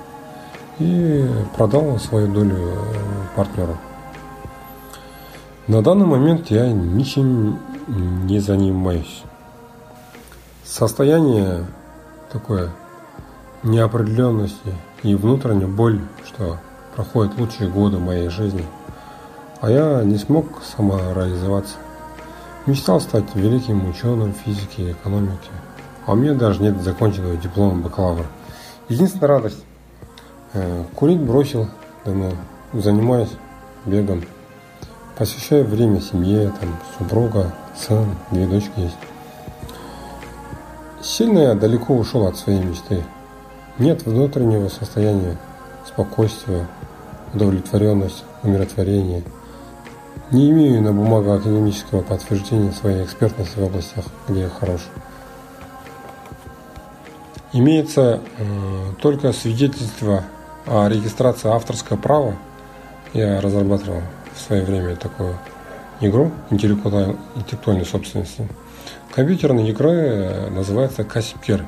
и 0.78 1.28
продал 1.56 1.98
свою 1.98 2.32
долю 2.32 2.78
партнеру. 3.34 3.76
На 5.66 5.82
данный 5.82 6.06
момент 6.06 6.50
я 6.50 6.70
ничем 6.70 7.58
не 7.88 8.38
занимаюсь. 8.38 9.22
Состояние 10.64 11.66
такое 12.30 12.70
неопределенности 13.64 14.74
и 15.02 15.16
внутренняя 15.16 15.66
боль, 15.66 16.00
что 16.24 16.58
проходят 16.94 17.36
лучшие 17.36 17.68
годы 17.68 17.98
моей 17.98 18.28
жизни. 18.28 18.64
А 19.60 19.70
я 19.70 20.04
не 20.04 20.18
смог 20.18 20.62
самореализоваться. 20.62 21.74
Мечтал 22.68 23.00
стать 23.00 23.34
великим 23.34 23.88
ученым 23.88 24.34
физики 24.34 24.82
и 24.82 24.92
экономики. 24.92 25.48
А 26.04 26.12
у 26.12 26.16
меня 26.16 26.34
даже 26.34 26.60
нет 26.60 26.78
законченного 26.82 27.34
диплома 27.38 27.80
бакалавра. 27.80 28.26
Единственная 28.90 29.26
радость. 29.28 29.64
Э, 30.52 30.84
курить 30.94 31.18
бросил 31.18 31.66
давно. 32.04 32.32
Занимаюсь 32.74 33.30
бегом. 33.86 34.22
Посвящаю 35.16 35.64
время 35.64 36.02
семье, 36.02 36.52
там, 36.60 36.76
супруга, 36.98 37.54
сын, 37.74 38.14
две 38.32 38.46
дочки 38.46 38.72
есть. 38.76 38.98
Сильно 41.00 41.38
я 41.38 41.54
далеко 41.54 41.96
ушел 41.96 42.26
от 42.26 42.36
своей 42.36 42.62
мечты. 42.62 43.02
Нет 43.78 44.04
внутреннего 44.04 44.68
состояния 44.68 45.38
спокойствия, 45.86 46.68
удовлетворенности, 47.32 48.24
умиротворения. 48.42 49.22
Не 50.30 50.50
имею 50.50 50.82
на 50.82 50.92
бумагу 50.92 51.32
академического 51.32 52.02
подтверждения 52.02 52.72
своей 52.72 53.04
экспертности 53.04 53.58
в 53.58 53.64
областях, 53.64 54.04
где 54.28 54.42
я 54.42 54.48
хорош. 54.48 54.82
Имеется 57.52 58.20
э, 58.38 58.44
только 59.00 59.32
свидетельство 59.32 60.24
о 60.66 60.88
регистрации 60.88 61.48
авторского 61.48 61.96
права. 61.96 62.36
Я 63.14 63.40
разрабатывал 63.40 64.02
в 64.34 64.40
свое 64.40 64.64
время 64.64 64.96
такую 64.96 65.38
игру 66.00 66.30
интеллектуальной 66.50 67.86
собственности– 67.86 68.46
Компьютерная 69.14 69.70
игра 69.70 69.90
э, 69.90 70.50
называется 70.50 71.02
Касипкер. 71.02 71.64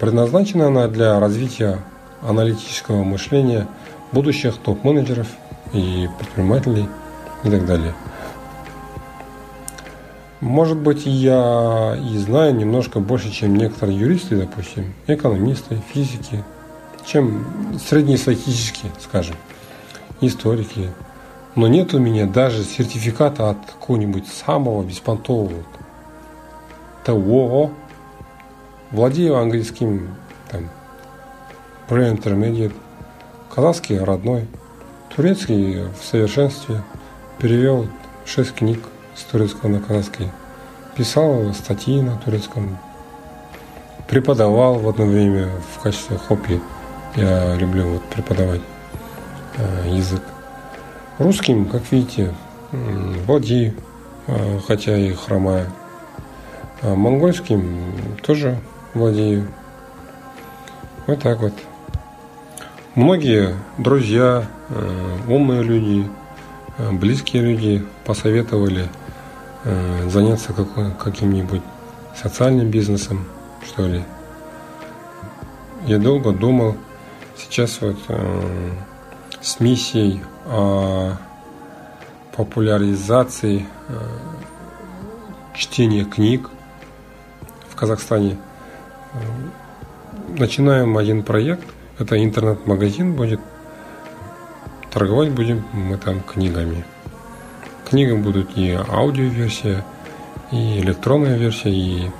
Предназначена 0.00 0.66
она 0.66 0.88
для 0.88 1.20
развития 1.20 1.78
аналитического 2.20 3.04
мышления 3.04 3.68
будущих 4.12 4.56
топ-менеджеров 4.56 5.28
и 5.72 6.08
предпринимателей 6.18 6.88
и 7.44 7.50
так 7.50 7.66
далее. 7.66 7.94
Может 10.40 10.76
быть, 10.76 11.06
я 11.06 11.96
и 11.98 12.18
знаю 12.18 12.54
немножко 12.54 13.00
больше, 13.00 13.30
чем 13.30 13.56
некоторые 13.56 13.98
юристы, 13.98 14.36
допустим, 14.36 14.92
экономисты, 15.06 15.80
физики 15.92 16.44
чем 17.04 17.78
среднестатистические, 17.78 18.92
скажем, 19.00 19.36
историки. 20.20 20.90
Но 21.54 21.68
нет 21.68 21.94
у 21.94 21.98
меня 21.98 22.26
даже 22.26 22.64
сертификата 22.64 23.50
от 23.50 23.58
какого-нибудь 23.66 24.26
самого 24.26 24.82
беспонтового 24.82 25.62
ТО. 27.04 27.70
Владею 28.90 29.36
английским 29.36 30.14
там, 30.50 30.68
pre-intermediate, 31.88 32.74
казахский 33.54 33.98
родной, 33.98 34.46
турецкий 35.14 35.82
в 35.82 36.04
совершенстве, 36.04 36.82
перевел 37.38 37.88
шесть 38.24 38.54
книг 38.54 38.80
с 39.14 39.22
турецкого 39.22 39.70
на 39.70 39.80
казахский, 39.80 40.30
писал 40.96 41.52
статьи 41.54 42.00
на 42.00 42.16
турецком, 42.16 42.78
преподавал 44.08 44.74
в 44.78 44.88
одно 44.88 45.06
время 45.06 45.48
в 45.74 45.82
качестве 45.82 46.16
хобби. 46.16 46.60
Я 47.16 47.54
люблю 47.56 47.88
вот 47.88 48.04
преподавать 48.04 48.60
э, 49.56 49.88
язык. 49.90 50.22
Русским, 51.18 51.66
как 51.66 51.82
видите, 51.92 52.34
владею, 52.72 53.74
э, 54.26 54.58
хотя 54.66 54.96
и 54.96 55.12
хромаю. 55.12 55.66
А 56.82 56.94
монгольским 56.94 57.94
тоже 58.22 58.58
владею. 58.94 59.48
Вот 61.06 61.20
так 61.20 61.40
вот. 61.40 61.52
Многие 62.94 63.54
друзья, 63.78 64.46
э, 64.70 65.18
умные 65.28 65.62
люди, 65.62 66.08
близкие 66.78 67.42
люди 67.42 67.84
посоветовали 68.04 68.88
э, 69.64 70.08
заняться 70.08 70.52
каким-нибудь 70.98 71.62
социальным 72.16 72.70
бизнесом, 72.70 73.24
что 73.64 73.86
ли. 73.86 74.02
Я 75.86 75.98
долго 75.98 76.32
думал, 76.32 76.76
сейчас 77.36 77.80
вот 77.80 77.98
с 79.42 79.60
миссией 79.60 80.22
о 80.46 81.16
популяризации 82.34 83.66
чтения 85.54 86.04
книг 86.04 86.48
в 87.68 87.76
Казахстане 87.76 88.38
начинаем 90.38 90.96
один 90.96 91.22
проект. 91.22 91.64
Это 91.98 92.22
интернет-магазин 92.22 93.14
будет. 93.14 93.40
Торговать 94.94 95.32
будем 95.32 95.64
мы 95.72 95.96
там 95.96 96.20
книгами. 96.20 96.84
Книгам 97.90 98.22
будут 98.22 98.56
и 98.56 98.70
аудиоверсия, 98.70 99.84
и 100.52 100.78
электронная 100.78 101.36
версия, 101.36 101.70
и 101.70 102.10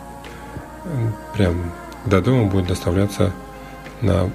прям 1.34 1.70
до 2.04 2.20
дома 2.20 2.50
будет 2.50 2.66
доставляться 2.66 3.32
на, 4.00 4.28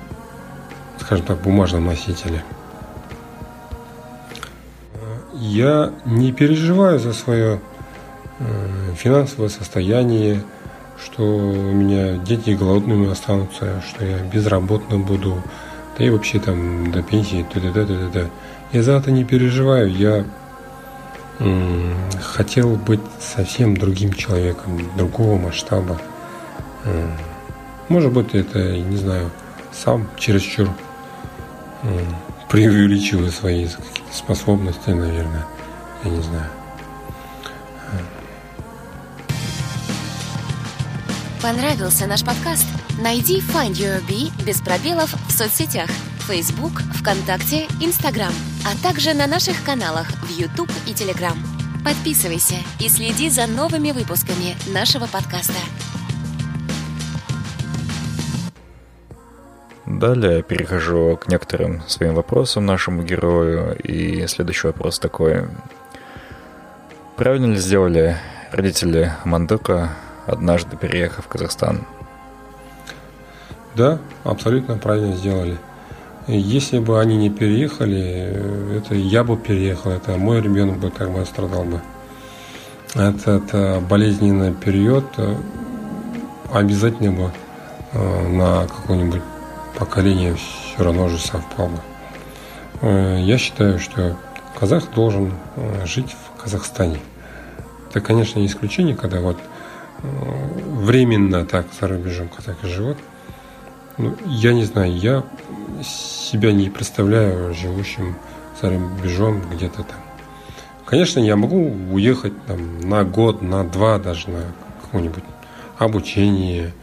скажем 1.02 1.26
так, 1.26 1.42
бумажном 1.42 1.86
носителе. 1.86 2.46
Я 5.34 5.92
не 6.06 6.32
переживаю 6.32 6.98
за 6.98 7.12
свое 7.12 7.60
э, 8.40 8.94
финансовое 8.96 9.50
состояние, 9.50 10.44
что 10.98 11.24
у 11.24 11.74
меня 11.74 12.16
дети 12.16 12.52
голодными 12.52 13.12
останутся, 13.12 13.82
что 13.82 14.06
я 14.06 14.20
безработным 14.20 15.04
буду, 15.04 15.44
да 15.98 16.06
и 16.06 16.10
вообще 16.10 16.40
там 16.40 16.92
до 16.92 17.02
пенсии, 17.02 17.46
т 17.52 18.30
Я 18.72 18.84
за 18.84 18.94
это 18.94 19.12
не 19.12 19.24
переживаю, 19.24 19.92
я 19.92 20.26
м- 21.40 21.96
хотел 22.22 22.76
быть 22.76 23.02
совсем 23.20 23.76
другим 23.76 24.14
человеком, 24.14 24.80
другого 24.96 25.38
масштаба. 25.40 25.98
М- 26.86 27.18
может 27.88 28.12
быть, 28.12 28.36
это, 28.36 28.60
не 28.78 28.98
знаю, 28.98 29.32
сам 29.72 30.08
чересчур 30.18 30.70
м- 31.84 32.16
преувеличиваю 32.50 33.32
свои 33.32 33.68
способности, 34.12 34.90
наверное, 34.90 35.46
я 36.04 36.12
не 36.12 36.22
знаю. 36.22 36.50
Понравился 41.42 42.06
наш 42.06 42.26
подкаст? 42.26 42.68
Найди 43.02 43.40
Find 43.40 43.72
Your 43.72 44.06
Bee 44.06 44.30
без 44.46 44.60
пробелов 44.60 45.14
в 45.14 45.32
соцсетях 45.32 45.90
Facebook, 46.28 46.82
ВКонтакте, 46.96 47.66
Instagram, 47.80 48.34
а 48.66 48.84
также 48.84 49.14
на 49.14 49.26
наших 49.26 49.64
каналах 49.64 50.08
в 50.22 50.30
YouTube 50.38 50.70
и 50.86 50.92
Telegram. 50.92 51.38
Подписывайся 51.86 52.56
и 52.82 52.90
следи 52.90 53.30
за 53.30 53.48
новыми 53.48 53.92
выпусками 53.92 54.58
нашего 54.74 55.06
подкаста. 55.08 55.54
Далее 59.86 60.44
перехожу 60.44 61.16
к 61.16 61.30
некоторым 61.30 61.84
своим 61.88 62.16
вопросам 62.16 62.66
нашему 62.66 63.04
герою. 63.04 63.78
И 63.82 64.28
следующий 64.28 64.68
вопрос 64.68 65.00
такой. 65.00 65.48
Правильно 67.16 67.54
ли 67.54 67.58
сделали 67.58 68.18
родители 68.52 69.14
Мандука 69.24 69.92
однажды 70.30 70.78
переехав 70.78 71.26
в 71.26 71.28
Казахстан. 71.28 71.86
Да, 73.76 74.00
абсолютно 74.24 74.78
правильно 74.78 75.16
сделали. 75.16 75.58
Если 76.28 76.80
бы 76.80 77.00
они 77.00 77.18
не 77.18 77.30
переехали, 77.30 78.78
это 78.78 78.94
я 78.94 79.24
бы 79.24 79.36
переехал, 79.38 79.92
это 79.92 80.18
мой 80.18 80.42
ребенок 80.42 80.78
бы 80.78 80.92
как 80.92 81.12
бы 81.12 81.26
страдал 81.26 81.64
бы. 81.64 81.82
Этот 82.96 83.54
э, 83.54 83.80
болезненный 83.80 84.54
период 84.54 85.06
э, 85.18 85.36
обязательно 86.52 87.12
бы 87.12 87.32
э, 87.94 88.28
на 88.28 88.68
какое-нибудь 88.68 89.22
поколение 89.78 90.36
все 90.36 90.84
равно 90.84 91.08
же 91.10 91.18
совпал 91.20 91.70
бы. 91.70 91.80
Я 92.82 93.38
считаю, 93.38 93.78
что 93.80 94.16
казах 94.60 94.92
должен 94.94 95.34
жить 95.86 96.14
в 96.14 96.42
Казахстане. 96.42 97.00
Это, 97.90 98.02
конечно, 98.02 98.46
исключение, 98.46 98.96
когда 98.96 99.20
вот 99.20 99.38
временно 100.02 101.46
так 101.46 101.68
за 101.80 101.88
рубежом 101.88 102.30
казахи 102.30 102.68
живут. 102.68 102.98
Ну, 103.98 104.16
я 104.26 104.54
не 104.54 104.64
знаю, 104.64 104.96
я 104.96 105.24
себя 105.84 106.52
не 106.52 106.70
представляю 106.70 107.54
живущим 107.54 108.16
за 108.62 108.70
рубежом 108.70 109.42
где-то 109.52 109.84
там. 109.84 109.98
Конечно, 110.86 111.20
я 111.20 111.36
могу 111.36 111.72
уехать 111.92 112.34
там, 112.46 112.80
на 112.80 113.04
год, 113.04 113.42
на 113.42 113.64
два, 113.64 114.00
даже 114.00 114.30
на 114.30 114.44
какое-нибудь 114.82 115.24
обучение 115.78 116.74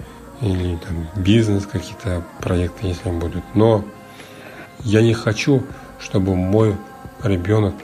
или 0.41 0.77
там, 0.77 1.09
бизнес, 1.17 1.67
какие-то 1.67 2.23
проекты, 2.41 2.87
если 2.87 3.11
будут. 3.11 3.43
Но 3.55 3.85
я 4.85 5.03
не 5.03 5.14
хочу, 5.14 5.62
чтобы 5.99 6.37
мой 6.37 6.77
ребенок 7.23 7.75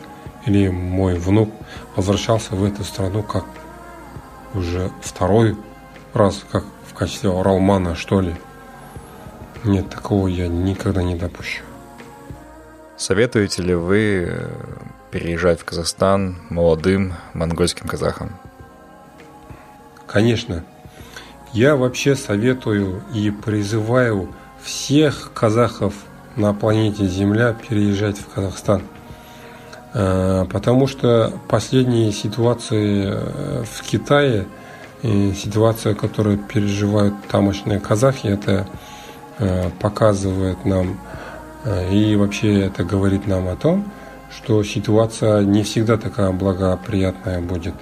или 0.47 0.69
мой 0.69 1.19
внук 1.19 1.51
возвращался 1.97 2.55
в 2.55 2.65
эту 2.65 2.85
страну 2.85 3.23
как 3.23 3.45
уже 4.55 4.91
второй 5.01 5.57
раз, 6.15 6.45
как 6.51 6.65
в 6.89 6.95
качестве 6.95 7.31
Уралмана, 7.31 7.95
что 7.95 8.21
ли. 8.21 8.35
Нет, 9.65 9.91
такого 9.91 10.27
я 10.29 10.49
никогда 10.49 11.03
не 11.03 11.15
допущу. 11.15 11.63
Советуете 12.97 13.63
ли 13.63 13.75
вы 13.75 14.27
э, 14.29 14.51
переезжать 15.11 15.61
в 15.61 15.65
Казахстан 15.65 16.37
молодым 16.51 17.15
монгольским 17.35 17.89
казахам? 17.89 18.39
Конечно. 20.07 20.65
Я 21.53 21.77
вообще 21.77 22.15
советую 22.17 23.03
и 23.13 23.31
призываю 23.31 24.33
всех 24.63 25.33
казахов 25.35 25.95
на 26.37 26.55
планете 26.55 27.07
Земля 27.07 27.53
переезжать 27.53 28.19
в 28.19 28.29
Казахстан. 28.29 28.83
Э, 29.95 30.47
потому 30.51 30.87
что 30.87 31.33
последние 31.49 32.13
ситуации 32.13 33.05
э, 33.07 33.65
в 33.65 33.83
Китае 33.83 34.47
и 35.03 35.33
ситуация, 35.35 35.95
которую 35.95 36.39
переживают 36.39 37.15
тамошние 37.31 37.79
казахи, 37.79 38.29
это 38.29 38.67
э, 39.39 39.71
показывает 39.81 40.65
нам 40.65 40.99
и 41.93 42.17
вообще 42.17 42.63
это 42.63 42.83
говорит 42.83 43.29
нам 43.29 43.47
о 43.47 43.55
том, 43.55 43.93
что 44.37 44.65
ситуация 44.65 45.43
не 45.45 45.63
всегда 45.63 45.97
такая 45.97 46.33
благоприятная 46.33 47.41
будет. 47.41 47.75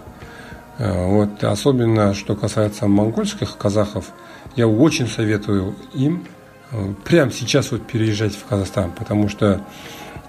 Вот, 0.76 1.42
особенно 1.42 2.12
что 2.12 2.36
касается 2.36 2.88
монгольских 2.88 3.56
казахов, 3.56 4.12
я 4.54 4.68
очень 4.68 5.08
советую 5.08 5.76
им 5.94 6.26
прямо 7.06 7.30
сейчас 7.30 7.72
вот 7.72 7.86
переезжать 7.86 8.34
в 8.34 8.44
Казахстан, 8.44 8.92
потому 8.92 9.30
что 9.30 9.62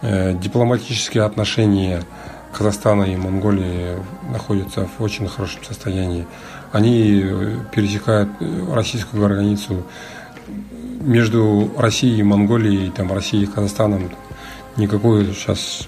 дипломатические 0.01 1.23
отношения 1.23 2.03
Казахстана 2.51 3.03
и 3.03 3.15
Монголии 3.15 3.97
находятся 4.29 4.87
в 4.87 5.01
очень 5.01 5.27
хорошем 5.27 5.63
состоянии. 5.63 6.27
Они 6.71 7.21
э, 7.23 7.57
пересекают 7.71 8.29
э, 8.39 8.73
российскую 8.73 9.23
границу 9.25 9.83
между 11.01 11.71
Россией 11.77 12.19
и 12.19 12.23
Монголией, 12.23 12.91
там, 12.91 13.11
Россией 13.13 13.43
и 13.43 13.47
Казахстаном 13.47 14.11
никакой 14.77 15.25
сейчас 15.33 15.87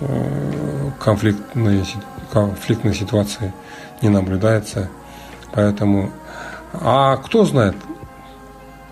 конфликтной, 1.00 1.86
конфликтной 2.32 2.94
ситуации 2.94 3.54
не 4.02 4.10
наблюдается. 4.10 4.90
Поэтому, 5.54 6.12
а 6.74 7.18
кто 7.18 7.46
знает, 7.46 7.76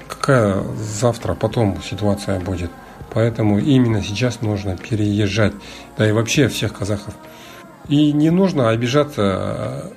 какая 0.07 0.61
завтра, 0.77 1.33
потом 1.33 1.81
ситуация 1.81 2.39
будет– 2.39 2.71
Поэтому 3.13 3.59
именно 3.59 4.01
сейчас 4.01 4.41
нужно 4.41 4.77
переезжать. 4.77 5.53
Да 5.97 6.07
и 6.07 6.11
вообще 6.11 6.47
всех 6.47 6.73
казахов. 6.73 7.13
И 7.87 8.13
не 8.13 8.29
нужно 8.29 8.69
обижаться 8.69 9.91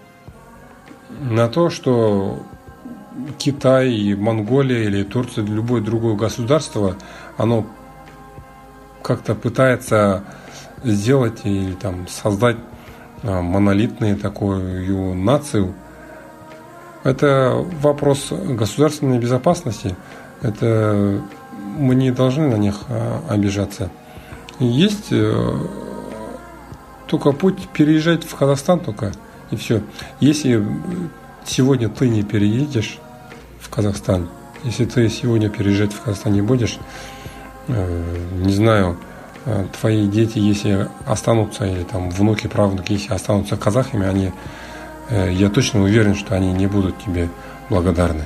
на 1.20 1.48
то, 1.48 1.70
что 1.70 2.42
Китай, 3.38 4.14
Монголия 4.14 4.84
или 4.84 5.04
Турция, 5.04 5.44
любое 5.44 5.80
другое 5.80 6.16
государство, 6.16 6.96
оно 7.36 7.66
как-то 9.02 9.34
пытается 9.36 10.24
сделать 10.82 11.40
или 11.44 11.72
там 11.74 12.08
создать 12.08 12.56
а, 13.22 13.42
монолитную 13.42 14.16
такую 14.16 15.14
нацию. 15.14 15.74
Это 17.04 17.64
вопрос 17.80 18.32
государственной 18.32 19.18
безопасности. 19.18 19.94
Это 20.42 21.22
мы 21.76 21.94
не 21.94 22.10
должны 22.10 22.48
на 22.48 22.56
них 22.56 22.82
а, 22.88 23.22
обижаться. 23.28 23.90
Есть 24.60 25.08
э, 25.10 25.58
только 27.08 27.32
путь 27.32 27.68
переезжать 27.72 28.24
в 28.24 28.34
Казахстан 28.36 28.80
только 28.80 29.12
и 29.50 29.56
все. 29.56 29.82
Если 30.20 30.64
сегодня 31.44 31.88
ты 31.88 32.08
не 32.08 32.22
переедешь 32.22 32.98
в 33.58 33.68
Казахстан, 33.68 34.28
если 34.62 34.84
ты 34.84 35.08
сегодня 35.08 35.50
переезжать 35.50 35.92
в 35.92 36.00
Казахстан 36.00 36.32
не 36.32 36.42
будешь, 36.42 36.78
э, 37.66 38.04
не 38.36 38.52
знаю, 38.52 38.96
э, 39.44 39.66
твои 39.80 40.06
дети, 40.06 40.38
если 40.38 40.88
останутся, 41.04 41.66
или 41.66 41.82
там 41.82 42.10
внуки, 42.10 42.46
правнуки, 42.46 42.92
если 42.92 43.12
останутся 43.12 43.56
казахами, 43.56 44.06
они, 44.06 44.32
я 45.10 45.50
точно 45.50 45.82
уверен, 45.82 46.14
что 46.14 46.34
они 46.34 46.50
не 46.52 46.66
будут 46.66 46.98
тебе 47.04 47.28
благодарны. 47.68 48.24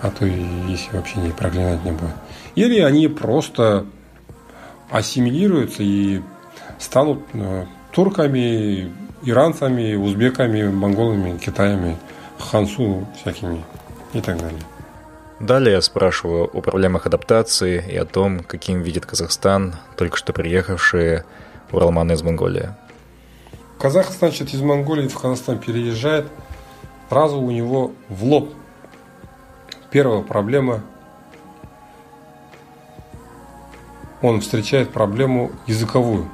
А 0.00 0.10
то 0.10 0.24
если 0.26 0.94
вообще 0.96 1.18
не 1.18 1.30
проклинать 1.30 1.84
не 1.84 1.90
будут. 1.90 2.14
Или 2.54 2.80
они 2.80 3.08
просто 3.08 3.86
ассимилируются 4.90 5.82
и 5.82 6.20
станут 6.78 7.20
э, 7.32 7.66
турками, 7.90 8.92
иранцами, 9.22 9.94
узбеками, 9.94 10.68
монголами, 10.68 11.38
китаями, 11.38 11.96
хансу 12.38 13.06
всякими 13.20 13.64
и 14.12 14.20
так 14.20 14.38
далее. 14.38 14.60
Далее 15.40 15.74
я 15.74 15.82
спрашиваю 15.82 16.44
о 16.44 16.60
проблемах 16.60 17.06
адаптации 17.06 17.84
и 17.90 17.96
о 17.96 18.04
том, 18.04 18.40
каким 18.40 18.82
видит 18.82 19.04
Казахстан 19.04 19.74
только 19.96 20.16
что 20.16 20.32
приехавшие 20.32 21.24
уралманы 21.72 22.12
из 22.12 22.22
Монголии. 22.22 22.70
Казах, 23.78 24.10
значит, 24.10 24.54
из 24.54 24.60
Монголии 24.60 25.08
в 25.08 25.18
Казахстан 25.18 25.58
переезжает, 25.58 26.26
сразу 27.08 27.40
у 27.40 27.50
него 27.50 27.92
в 28.08 28.24
лоб. 28.24 28.54
Первая 29.90 30.22
проблема 30.22 30.82
он 34.24 34.40
встречает 34.40 34.90
проблему 34.90 35.52
языковую. 35.66 36.26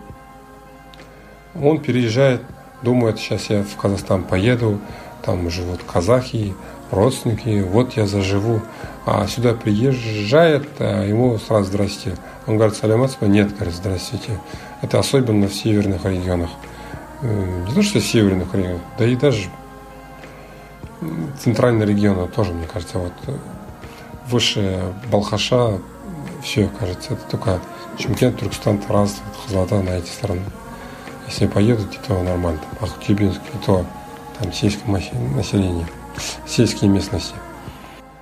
Он 1.60 1.80
переезжает, 1.80 2.40
думает, 2.82 3.18
сейчас 3.18 3.50
я 3.50 3.64
в 3.64 3.76
Казахстан 3.76 4.22
поеду, 4.22 4.78
там 5.24 5.50
живут 5.50 5.80
казахи, 5.82 6.54
родственники, 6.92 7.62
вот 7.68 7.94
я 7.94 8.06
заживу. 8.06 8.60
А 9.06 9.26
сюда 9.26 9.54
приезжает, 9.54 10.68
а 10.78 11.04
ему 11.04 11.36
сразу 11.38 11.64
здрасте. 11.64 12.16
Он 12.46 12.58
говорит, 12.58 12.76
саляматсма? 12.76 13.26
Нет, 13.26 13.56
говорит, 13.56 13.74
здравствуйте. 13.74 14.38
Это 14.82 15.00
особенно 15.00 15.48
в 15.48 15.54
северных 15.54 16.04
регионах. 16.04 16.50
Э, 17.22 17.64
не 17.66 17.74
то, 17.74 17.82
что 17.82 17.98
в 17.98 18.04
северных 18.04 18.54
регионах, 18.54 18.82
да 18.98 19.04
и 19.04 19.16
даже 19.16 19.48
центральные 21.42 21.88
регионы 21.88 22.28
тоже, 22.28 22.52
мне 22.52 22.68
кажется, 22.72 22.98
вот 23.00 23.14
э, 23.26 23.34
выше 24.28 24.80
Балхаша 25.10 25.80
все, 26.42 26.68
кажется, 26.78 27.14
это 27.14 27.22
только 27.30 27.60
Чемкент, 28.00 28.38
Туркестан, 28.38 28.78
Тарас, 28.78 29.20
Хазлата 29.44 29.82
на 29.82 29.90
эти 29.90 30.08
стороны. 30.08 30.42
Если 31.26 31.46
поедут, 31.46 31.98
то 32.08 32.22
нормально. 32.22 32.58
Там 32.78 32.88
Ахтюбинск, 32.88 33.40
и 33.52 33.66
то 33.66 33.84
там 34.38 34.52
сельское 34.52 34.90
население, 34.90 35.86
сельские 36.46 36.88
местности. 36.88 37.34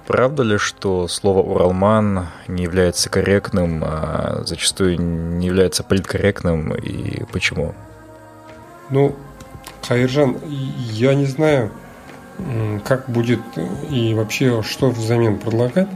Правда 0.07 0.43
ли, 0.43 0.59
что 0.59 1.07
слово 1.07 1.43
«уралман» 1.43 2.27
не 2.49 2.65
является 2.65 3.09
корректным, 3.09 3.85
а 3.85 4.43
зачастую 4.45 4.99
не 5.01 5.47
является 5.47 5.85
политкорректным, 5.85 6.75
и 6.75 7.25
почему? 7.31 7.75
Ну, 8.91 9.15
Хайржан, 9.87 10.39
я 10.47 11.15
не 11.15 11.27
знаю, 11.27 11.71
как 12.85 13.09
будет 13.09 13.41
и 13.91 14.15
вообще 14.15 14.63
что 14.63 14.91
взамен 14.91 15.39
предлагать. 15.39 15.89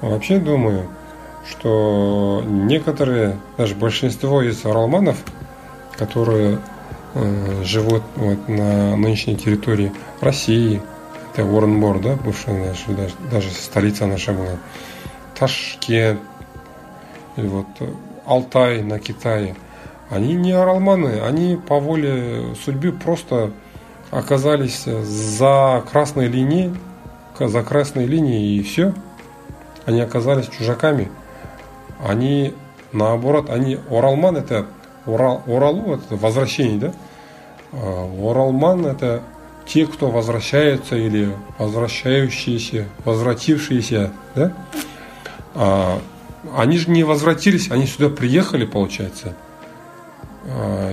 Вообще 0.00 0.38
думаю, 0.38 0.88
что 1.48 2.42
некоторые, 2.46 3.38
даже 3.56 3.74
большинство 3.74 4.42
из 4.42 4.64
оралманов, 4.64 5.16
которые 5.96 6.58
э, 7.14 7.62
живут 7.64 8.02
вот 8.16 8.48
на 8.48 8.96
нынешней 8.96 9.36
территории 9.36 9.92
России, 10.20 10.82
это 11.32 11.42
Оренбор, 11.42 12.00
да, 12.00 12.16
бывшая 12.16 12.68
наша, 12.68 12.92
даже, 12.92 13.14
даже 13.30 13.50
столица 13.50 14.06
наша 14.06 14.32
была, 14.32 14.58
Ташкент, 15.38 16.20
или 17.36 17.46
вот 17.46 17.66
Алтай 18.26 18.82
на 18.82 18.98
Китае, 18.98 19.56
они 20.10 20.34
не 20.34 20.52
оралманы, 20.52 21.20
они 21.20 21.56
по 21.56 21.78
воле 21.78 22.54
судьбы 22.64 22.92
просто 22.92 23.52
оказались 24.10 24.84
за 24.84 25.84
красной 25.90 26.26
линией, 26.26 26.74
за 27.38 27.62
красной 27.62 28.06
линией 28.06 28.58
и 28.58 28.62
все. 28.62 28.92
Они 29.86 30.00
оказались 30.00 30.48
чужаками– 30.48 31.08
они 32.04 32.54
наоборот, 32.92 33.50
они 33.50 33.78
Оралман 33.90 34.36
это 34.36 34.66
Урал, 35.06 35.42
Уралу 35.46 35.94
это 35.94 36.16
возвращение, 36.16 36.78
да? 36.78 36.92
А 37.72 38.04
Уралман 38.04 38.86
это 38.86 39.22
те, 39.66 39.86
кто 39.86 40.10
возвращается 40.10 40.96
или 40.96 41.34
возвращающиеся, 41.58 42.86
возвратившиеся, 43.04 44.12
да? 44.34 44.52
А, 45.54 46.00
они 46.56 46.78
же 46.78 46.90
не 46.90 47.04
возвратились, 47.04 47.70
они 47.70 47.86
сюда 47.86 48.08
приехали, 48.08 48.64
получается. 48.64 49.34
А, 50.46 50.92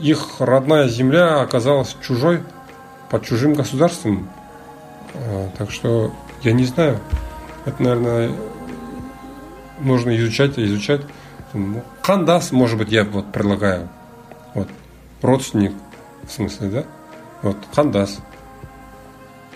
их 0.00 0.40
родная 0.40 0.88
земля 0.88 1.40
оказалась 1.40 1.96
чужой, 2.06 2.42
под 3.10 3.24
чужим 3.24 3.54
государством. 3.54 4.28
А, 5.14 5.48
так 5.56 5.70
что 5.70 6.12
я 6.42 6.52
не 6.52 6.64
знаю. 6.64 6.98
Это, 7.64 7.82
наверное, 7.82 8.30
нужно 9.80 10.16
изучать 10.16 10.58
изучать. 10.58 11.02
Хандас, 12.02 12.52
может 12.52 12.78
быть, 12.78 12.90
я 12.90 13.04
вот 13.04 13.32
предлагаю. 13.32 13.88
Вот. 14.54 14.68
Родственник, 15.22 15.72
в 16.24 16.30
смысле, 16.30 16.68
да? 16.68 16.84
Вот, 17.42 17.56
Хандас. 17.74 18.18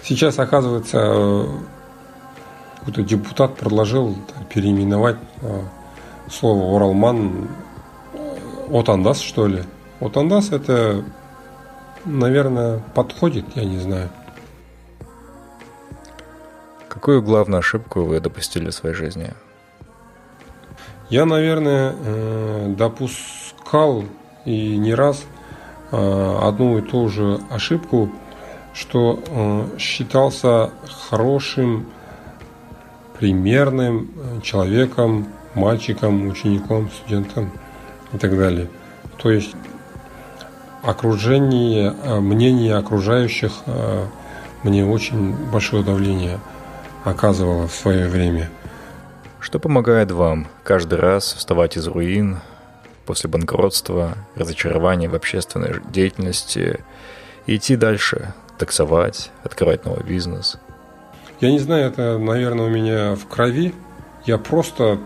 Сейчас, 0.02 0.38
оказывается, 0.38 1.46
какой-то 2.78 3.02
депутат 3.02 3.56
предложил 3.56 4.16
переименовать 4.48 5.18
э, 5.42 5.62
слово 6.30 6.74
Уралман 6.74 7.48
Отандас, 8.70 9.20
что 9.20 9.46
ли. 9.46 9.64
Отандас 10.00 10.50
это, 10.52 11.04
наверное, 12.04 12.78
подходит, 12.94 13.44
я 13.54 13.64
не 13.64 13.78
знаю. 13.78 14.08
Какую 16.88 17.22
главную 17.22 17.58
ошибку 17.58 18.02
вы 18.02 18.20
допустили 18.20 18.70
в 18.70 18.74
своей 18.74 18.94
жизни? 18.94 19.34
Я, 21.10 21.24
наверное, 21.24 21.92
э, 21.98 22.74
допускал 22.78 24.04
и 24.44 24.76
не 24.76 24.94
раз 24.94 25.24
э, 25.90 26.38
одну 26.40 26.78
и 26.78 26.82
ту 26.82 27.08
же 27.08 27.40
ошибку, 27.50 28.10
что 28.72 29.18
э, 29.26 29.78
считался 29.78 30.70
хорошим, 31.08 31.86
примерным 33.18 34.08
человеком, 34.42 35.26
мальчиком, 35.54 36.28
учеником, 36.28 36.88
студентом 36.90 37.50
и 38.12 38.16
так 38.16 38.34
далее. 38.38 38.68
То 39.20 39.30
есть 39.30 39.54
окружение, 40.82 41.90
мнение 42.20 42.76
окружающих 42.76 43.52
мне 44.62 44.86
очень 44.86 45.34
большое 45.50 45.84
давление 45.84 46.38
оказывало 47.04 47.68
в 47.68 47.74
свое 47.74 48.08
время– 48.08 48.48
что 49.40 49.58
помогает 49.58 50.10
вам 50.10 50.48
каждый 50.64 50.98
раз 50.98 51.32
вставать 51.32 51.76
из 51.76 51.86
руин 51.86 52.38
после 53.06 53.28
банкротства, 53.28 54.14
разочарования 54.36 55.08
в 55.08 55.14
общественной 55.14 55.80
деятельности 55.90 56.84
идти 57.46 57.76
дальше, 57.76 58.34
таксовать, 58.58 59.30
открывать 59.42 59.84
новый 59.84 60.04
бизнес? 60.04 60.58
Я 61.40 61.50
не 61.50 61.58
знаю, 61.58 61.86
это, 61.86 62.18
наверное, 62.18 62.66
у 62.66 62.70
меня 62.70 63.14
в 63.14 63.26
крови. 63.26 63.74
Я 64.26 64.36
просто 64.36 64.98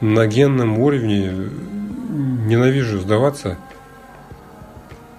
на 0.00 0.26
генном 0.26 0.78
уровне 0.78 1.50
ненавижу 2.46 3.00
сдаваться. 3.00 3.58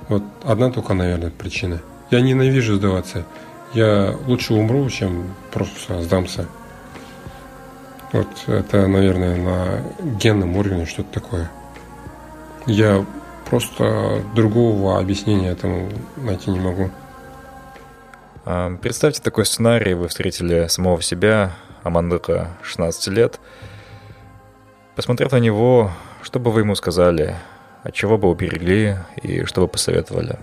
Вот 0.08 0.24
одна 0.44 0.72
только, 0.72 0.94
наверное, 0.94 1.30
причина. 1.30 1.82
Я 2.10 2.22
ненавижу 2.22 2.76
сдаваться. 2.76 3.26
Я 3.74 4.16
лучше 4.28 4.54
умру, 4.54 4.90
чем 4.90 5.34
просто 5.52 6.02
сдамся. 6.02 6.48
Вот 8.14 8.28
это, 8.46 8.86
наверное, 8.86 9.36
на 9.36 9.84
генном 10.20 10.56
уровне 10.56 10.86
что-то 10.86 11.20
такое. 11.20 11.50
Я 12.68 13.04
просто 13.50 14.22
другого 14.36 15.00
объяснения 15.00 15.50
этому 15.50 15.90
найти 16.18 16.52
не 16.52 16.60
могу. 16.60 16.92
А, 18.46 18.78
представьте 18.78 19.20
такой 19.20 19.48
сценарий. 19.48 19.96
Вы 19.96 20.10
встретили 20.10 20.68
самого 20.68 21.02
себя, 21.02 21.54
Амандыка, 21.82 22.50
16 22.62 23.08
лет. 23.08 23.40
Посмотрев 24.96 25.32
на 25.32 25.40
него, 25.40 25.90
что 26.22 26.40
бы 26.40 26.52
вы 26.52 26.60
ему 26.60 26.76
сказали? 26.76 27.36
От 27.82 27.96
чего 27.96 28.20
бы 28.20 28.30
уберегли 28.30 28.98
и 29.24 29.44
что 29.46 29.62
бы 29.62 29.68
посоветовали? 29.68 30.38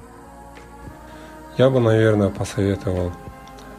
Я 1.56 1.70
бы, 1.70 1.78
наверное, 1.78 2.30
посоветовал 2.30 3.12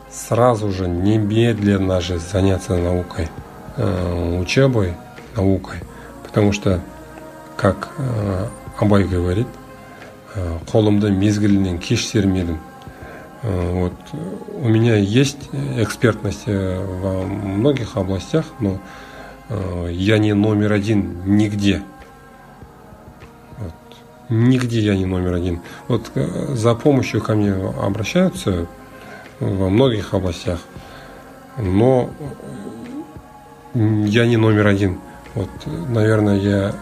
сразу 0.10 0.72
же, 0.72 0.88
немедленно 0.88 2.00
же 2.00 2.20
заняться 2.20 2.78
наукой– 2.78 3.28
учебой, 3.77 4.95
наукой, 5.37 5.77
потому 6.25 6.53
что, 6.53 6.81
как 7.57 7.91
э, 7.99 8.47
Абай 8.79 9.05
говорит, 9.05 9.47
э, 10.35 10.59
қолымды 10.67 11.11
мезгілінен 11.11 11.79
кеш 11.79 12.07
сермедім. 12.07 12.59
Вот 13.43 13.93
у 14.61 14.69
меня 14.69 14.97
есть 14.97 15.51
экспертность 15.77 16.47
во 16.47 17.23
многих 17.23 17.97
областях, 17.97 18.45
но 18.59 18.81
я 19.89 20.19
не 20.19 20.33
номер 20.33 20.73
один 20.73 21.23
нигде. 21.27 21.83
Вот. 23.59 23.75
Нигде 24.31 24.81
я 24.81 24.97
не 24.97 25.07
номер 25.07 25.35
один. 25.35 25.61
Вот 25.87 26.11
за 26.15 26.75
помощью 26.75 27.23
ко 27.23 27.35
мне 27.35 27.53
обращаются 27.53 28.67
во 29.39 29.69
многих 29.69 30.13
областях, 30.15 30.59
но 31.57 32.11
я 33.74 34.26
не 34.26 34.38
номер 34.38 34.68
один. 34.68 35.00
Вот, 35.34 35.50
наверное, 35.66 36.38
я 36.38 36.76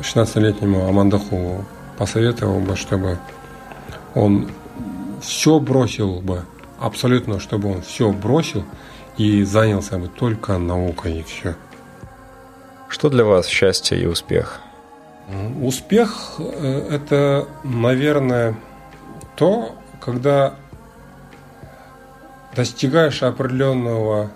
16-летнему 0.00 0.88
Амандаху 0.88 1.64
посоветовал 1.98 2.60
бы, 2.60 2.76
чтобы 2.76 3.18
он 4.14 4.50
все 5.20 5.58
бросил 5.58 6.20
бы, 6.20 6.44
абсолютно, 6.78 7.40
чтобы 7.40 7.72
он 7.72 7.82
все 7.82 8.12
бросил 8.12 8.64
и 9.16 9.42
занялся 9.44 9.98
бы 9.98 10.08
только 10.08 10.58
наукой 10.58 11.20
и 11.20 11.22
все. 11.22 11.56
Что 12.88 13.08
для 13.08 13.24
вас 13.24 13.46
счастье 13.46 14.00
и 14.00 14.06
успех? 14.06 14.60
Успех 15.60 16.34
э,– 16.38 16.88
это, 16.90 17.48
наверное, 17.64 18.56
то, 19.36 19.74
когда 20.00 20.54
достигаешь 22.54 23.22
определенного 23.22 24.30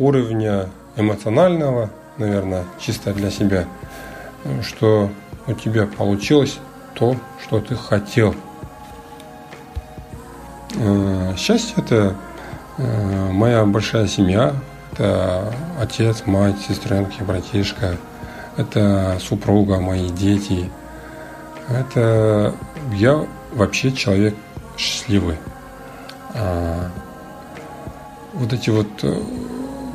уровня 0.00 0.70
эмоционального, 0.96 1.90
наверное, 2.18 2.64
чисто 2.80 3.12
для 3.12 3.30
себя, 3.30 3.66
что 4.62 5.10
у 5.46 5.52
тебя 5.52 5.86
получилось 5.86 6.58
то, 6.94 7.16
что 7.42 7.60
ты 7.60 7.76
хотел. 7.76 8.34
Э, 10.76 11.34
счастье– 11.36 11.74
это 11.76 12.16
э, 12.78 13.30
моя 13.30 13.64
большая 13.64 14.06
семья, 14.06 14.54
это 14.92 15.52
отец, 15.80 16.22
мать, 16.26 16.56
сестренки, 16.66 17.22
братишка, 17.22 17.96
это 18.56 19.18
супруга, 19.20 19.80
мои 19.80 20.08
дети. 20.08 20.70
Это 21.68 22.54
я 22.94 23.26
вообще 23.52 23.92
человек 23.92 24.34
счастливый. 24.76 25.36
А 26.34 26.90
вот 28.32 28.52
эти 28.52 28.70
вот 28.70 28.88
э, 29.02 29.20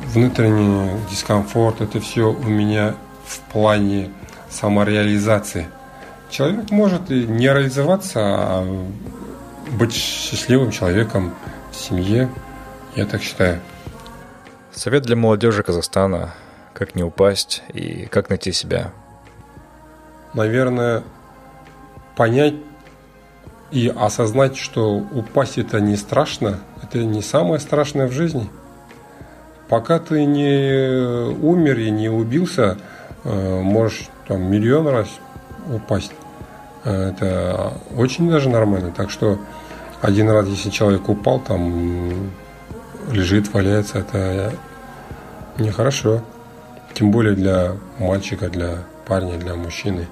внутренний 0.06 0.90
дискомфорт, 1.10 1.80
это 1.80 2.00
все 2.00 2.32
у 2.32 2.44
меня 2.44 2.94
в 3.24 3.40
плане 3.52 4.10
самореализации. 4.48 5.66
Человек 6.30 6.70
может 6.70 7.10
и 7.10 7.26
не 7.26 7.46
реализоваться, 7.46 8.20
а 8.20 8.86
быть 9.72 9.92
счастливым 9.92 10.70
человеком 10.70 11.34
в 11.72 11.76
семье, 11.76 12.30
я 12.94 13.06
так 13.06 13.22
считаю. 13.22 13.60
Совет 14.72 15.02
для 15.02 15.16
молодежи 15.16 15.62
Казахстана. 15.62 16.34
Как 16.72 16.94
не 16.94 17.02
упасть 17.02 17.62
и 17.72 18.06
как 18.06 18.28
найти 18.28 18.52
себя? 18.52 18.92
Наверное, 20.34 21.02
понять 22.16 22.54
и 23.70 23.88
осознать, 23.88 24.58
что 24.58 24.94
упасть 24.94 25.56
это 25.56 25.80
не 25.80 25.96
страшно, 25.96 26.60
это 26.82 26.98
не 26.98 27.22
самое 27.22 27.58
страшное 27.60 28.06
в 28.06 28.12
жизни– 28.12 28.48
Пока 29.68 29.98
ты 29.98 30.24
не 30.24 31.34
умер 31.42 31.78
и 31.78 31.90
не 31.90 32.08
убился, 32.08 32.78
э, 33.24 33.60
можешь 33.60 34.08
там 34.28 34.42
миллион 34.42 34.86
раз 34.88 35.08
упасть. 35.72 36.12
Э, 36.84 37.10
это 37.10 37.72
очень 37.96 38.30
даже 38.30 38.48
нормально. 38.48 38.92
Так 38.96 39.10
что 39.10 39.38
один 40.02 40.30
раз, 40.30 40.46
если 40.46 40.70
человек 40.70 41.08
упал, 41.08 41.40
там 41.40 42.30
лежит, 43.10 43.52
валяется, 43.52 43.98
это 43.98 44.52
нехорошо. 45.58 46.22
Тем 46.94 47.10
более 47.10 47.34
для 47.34 47.72
мальчика, 47.98 48.48
для 48.48 48.84
парня, 49.06 49.36
для 49.36 49.54
мужчины. 49.54 50.06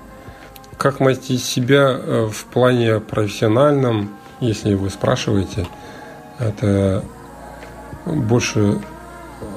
Как 0.77 0.99
найти 0.99 1.39
себя 1.39 1.97
э, 1.97 2.29
в 2.31 2.45
плане 2.47 2.99
профессиональном, 2.99 4.11
если 4.41 4.75
вы 4.75 4.91
спрашиваете, 4.91 5.67
это 6.41 7.05
больше 8.05 8.81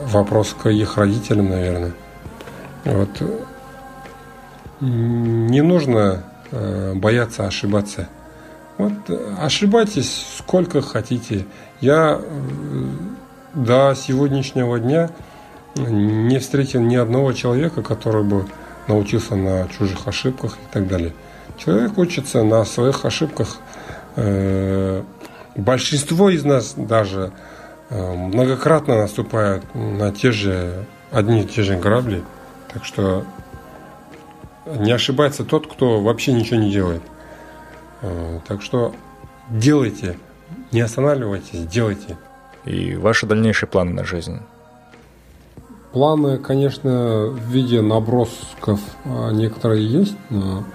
вопрос 0.08 0.56
к 0.62 0.70
их 0.70 0.98
родителям, 0.98 1.50
наверное. 1.50 1.94
Вот. 2.86 3.10
Не 4.80 5.62
нужно 5.62 6.24
э, 6.52 6.94
бояться 6.96 7.46
ошибаться. 7.48 8.08
Вот 8.78 8.94
ошибайтесь 9.40 10.26
сколько 10.38 10.82
хотите. 10.82 11.46
Я 11.82 12.20
э, 12.22 12.86
до 13.54 13.96
сегодняшнего 13.96 14.80
дня 14.80 15.10
не 15.76 16.40
встретил 16.40 16.82
ни 16.82 16.96
одного 16.96 17.34
человека, 17.34 17.82
который 17.82 18.24
бы 18.24 18.46
научился 18.88 19.36
на 19.36 19.68
чужих 19.68 20.08
ошибках 20.08 20.54
и 20.54 20.74
так 20.74 20.88
далее. 20.88 21.14
Человек 21.58 21.98
учится 21.98 22.44
на 22.44 22.64
своих 22.66 23.04
ошибках. 23.04 23.58
Э, 24.16 25.02
большинство 25.56 26.30
из 26.30 26.46
нас 26.46 26.76
даже 26.78 27.32
многократно 27.90 28.98
наступают 28.98 29.64
на 29.74 30.12
те 30.12 30.32
же, 30.32 30.86
одни 31.12 31.42
и 31.42 31.46
те 31.46 31.64
же 31.64 31.78
грабли. 31.78 32.24
Так 32.74 32.84
что 32.84 33.26
не 34.66 34.92
ошибается 34.92 35.46
тот, 35.46 35.68
кто 35.68 36.02
вообще 36.02 36.34
ничего 36.34 36.60
не 36.60 36.72
делает. 36.72 37.02
Э, 38.02 38.40
так 38.48 38.62
что 38.62 38.94
делайте, 39.50 40.18
не 40.72 40.82
останавливайтесь, 40.82 41.66
делайте. 41.66 42.18
И 42.66 42.96
ваши 42.96 43.26
дальнейшие 43.26 43.70
планы 43.70 43.94
на 43.94 44.04
жизнь? 44.04 44.40
Планы, 45.94 46.38
конечно, 46.38 47.28
в 47.28 47.50
виде 47.50 47.82
набросков 47.82 48.80
э, 49.06 49.32
некоторые 49.32 49.88
есть, 49.88 50.18
но 50.30 50.66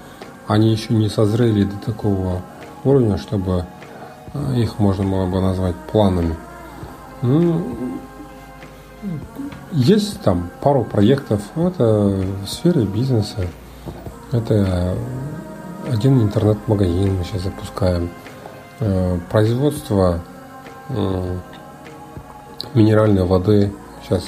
они 0.49 0.73
еще 0.73 0.95
не 0.95 1.09
созрели 1.09 1.65
до 1.65 1.77
такого 1.77 2.43
уровня, 2.85 3.19
чтобы 3.19 3.67
их 4.57 4.79
можно 4.79 5.05
было 5.05 5.27
бы 5.27 5.41
назвать 5.41 5.77
планами. 5.93 6.35
Ну, 7.23 7.65
есть 9.71 10.21
там 10.23 10.51
пару 10.61 10.85
проектов. 10.85 11.41
Это 11.55 11.85
в 11.85 12.47
сфере 12.49 12.85
бизнеса. 12.85 13.47
Это 14.33 14.97
один 15.89 16.21
интернет-магазин 16.21 17.17
мы 17.17 17.25
сейчас 17.25 17.43
запускаем. 17.43 18.11
Э, 18.81 19.19
производство 19.31 20.21
минеральной 22.75 23.25
воды 23.25 23.73
сейчас 24.03 24.25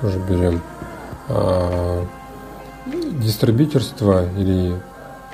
тоже 0.00 0.20
берем. 0.20 0.60
Дистрибьюторство 3.20 4.24
или 4.36 4.80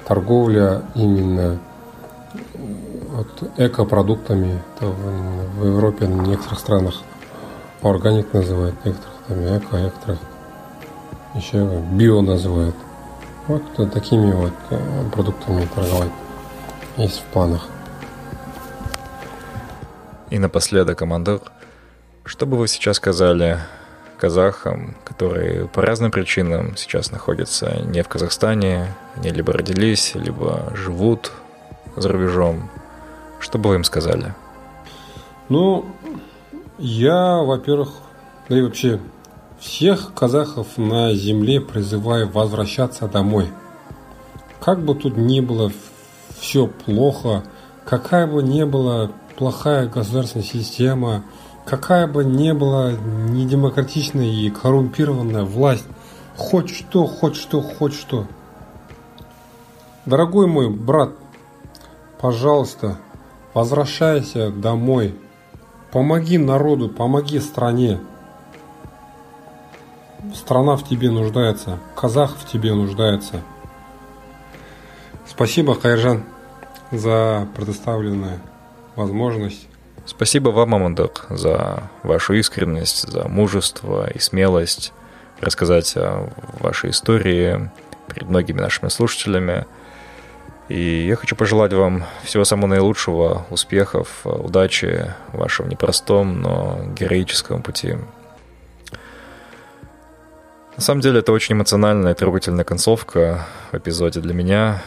торговля 0.06 0.82
именно 0.94 1.58
вот 3.14 3.50
экопродуктами. 3.56 4.60
Это 4.76 4.86
в, 4.86 5.60
в 5.60 5.66
Европе, 5.66 6.06
в 6.06 6.26
некоторых 6.26 6.58
странах 6.58 6.94
органик 7.82 8.32
называют, 8.32 8.74
некоторых 8.84 9.14
там 9.28 9.56
эко, 9.56 9.76
некоторых 9.76 10.18
еще 11.34 11.82
био 11.92 12.20
называют. 12.22 12.74
Вот 13.46 13.62
такими 13.92 14.32
вот 14.32 14.52
э, 14.70 15.10
продуктами 15.12 15.68
торговать 15.74 16.10
есть 16.96 17.20
в 17.20 17.24
планах. 17.24 17.68
И 20.30 20.38
напоследок, 20.38 20.98
командир, 20.98 21.40
что 22.24 22.46
бы 22.46 22.56
вы 22.56 22.66
сейчас 22.66 22.96
сказали 22.96 23.58
казахам, 24.18 24.96
которые 25.04 25.68
по 25.68 25.82
разным 25.82 26.10
причинам 26.10 26.76
сейчас 26.76 27.12
находятся 27.12 27.80
не 27.82 28.02
в 28.02 28.08
Казахстане, 28.08 28.94
они 29.16 29.30
либо 29.30 29.52
родились, 29.52 30.14
либо 30.14 30.72
живут 30.74 31.30
за 31.96 32.08
рубежом, 32.08 32.70
что 33.44 33.58
бы 33.58 33.70
вы 33.70 33.74
им 33.76 33.84
сказали? 33.84 34.34
Ну, 35.48 35.84
я, 36.78 37.36
во-первых, 37.42 37.90
да 38.48 38.58
и 38.58 38.62
вообще 38.62 39.00
Всех 39.64 40.12
казахов 40.12 40.76
на 40.76 41.14
земле 41.14 41.58
призываю 41.58 42.28
возвращаться 42.28 43.08
домой. 43.08 43.50
Как 44.60 44.84
бы 44.84 44.94
тут 44.94 45.16
ни 45.16 45.40
было 45.40 45.72
все 46.38 46.66
плохо, 46.66 47.44
какая 47.86 48.26
бы 48.26 48.42
ни 48.42 48.62
была 48.64 49.10
плохая 49.36 49.88
государственная 49.88 50.44
система, 50.44 51.24
какая 51.64 52.06
бы 52.06 52.26
ни 52.26 52.52
была 52.52 52.92
недемократичная 52.92 54.26
и 54.26 54.50
коррумпированная 54.50 55.44
власть, 55.44 55.86
хоть 56.36 56.68
что, 56.68 57.06
хоть 57.06 57.36
что, 57.36 57.62
хоть 57.62 57.94
что. 57.94 58.26
Дорогой 60.04 60.46
мой 60.46 60.68
брат, 60.68 61.12
пожалуйста, 62.20 62.98
возвращайся 63.54 64.50
домой. 64.50 65.14
Помоги 65.92 66.38
народу, 66.38 66.88
помоги 66.88 67.38
стране. 67.38 68.00
Страна 70.34 70.76
в 70.76 70.86
тебе 70.88 71.10
нуждается, 71.10 71.78
казах 71.94 72.36
в 72.36 72.50
тебе 72.50 72.74
нуждается. 72.74 73.42
Спасибо, 75.26 75.78
Хайжан, 75.78 76.24
за 76.90 77.46
предоставленную 77.56 78.40
возможность. 78.96 79.68
Спасибо 80.06 80.50
вам, 80.50 80.70
Мамандок, 80.70 81.26
за 81.30 81.84
вашу 82.02 82.34
искренность, 82.34 83.08
за 83.08 83.28
мужество 83.28 84.10
и 84.10 84.18
смелость 84.18 84.92
рассказать 85.40 85.96
о 85.96 86.30
вашей 86.60 86.90
истории 86.90 87.70
перед 88.08 88.28
многими 88.28 88.60
нашими 88.60 88.88
слушателями. 88.88 89.66
И 90.68 91.06
я 91.06 91.16
хочу 91.16 91.36
пожелать 91.36 91.74
вам 91.74 92.04
всего 92.22 92.44
самого 92.44 92.68
наилучшего, 92.68 93.46
успехов, 93.50 94.08
удачи 94.24 95.12
в 95.32 95.38
вашем 95.38 95.68
непростом, 95.68 96.40
но 96.40 96.80
героическом 96.96 97.62
пути. 97.62 97.96
На 100.76 100.82
самом 100.82 101.02
деле 101.02 101.20
это 101.20 101.32
очень 101.32 101.54
эмоциональная 101.54 102.12
и 102.12 102.16
трогательная 102.16 102.64
концовка 102.64 103.46
в 103.70 103.76
эпизоде 103.76 104.20
для 104.20 104.32
меня, 104.32 104.82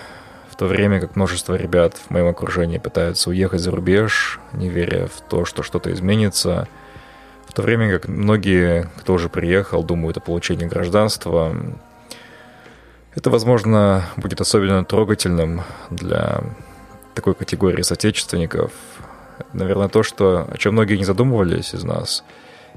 в 0.49 0.55
то 0.55 0.65
время 0.65 0.99
как 0.99 1.15
множество 1.15 1.53
ребят 1.53 1.95
в 1.95 2.09
моем 2.09 2.27
окружении 2.27 2.79
пытаются 2.79 3.29
уехать 3.29 3.61
за 3.61 3.71
рубеж, 3.71 4.39
не 4.53 4.69
веря 4.69 5.07
в 5.07 5.21
то, 5.21 5.45
что 5.45 5.61
что-то 5.61 5.93
изменится, 5.93 6.67
в 7.45 7.53
то 7.53 7.61
время 7.61 7.91
как 7.91 8.07
многие, 8.07 8.89
кто 8.97 9.13
уже 9.13 9.29
приехал, 9.29 9.83
думают 9.83 10.17
о 10.17 10.21
получении 10.21 10.65
гражданства. 10.65 11.55
Это, 13.17 13.31
возможно, 13.31 14.05
будет 14.15 14.41
особенно 14.41 14.85
трогательным 14.85 15.63
для 15.89 16.43
такой 17.15 17.33
категории 17.33 17.81
соотечественников. 17.81 18.71
Наверное, 19.53 19.87
то, 19.87 20.03
что, 20.03 20.45
о 20.47 20.57
чем 20.59 20.73
многие 20.73 20.97
не 20.97 21.03
задумывались 21.03 21.73
из 21.73 21.83
нас, 21.83 22.23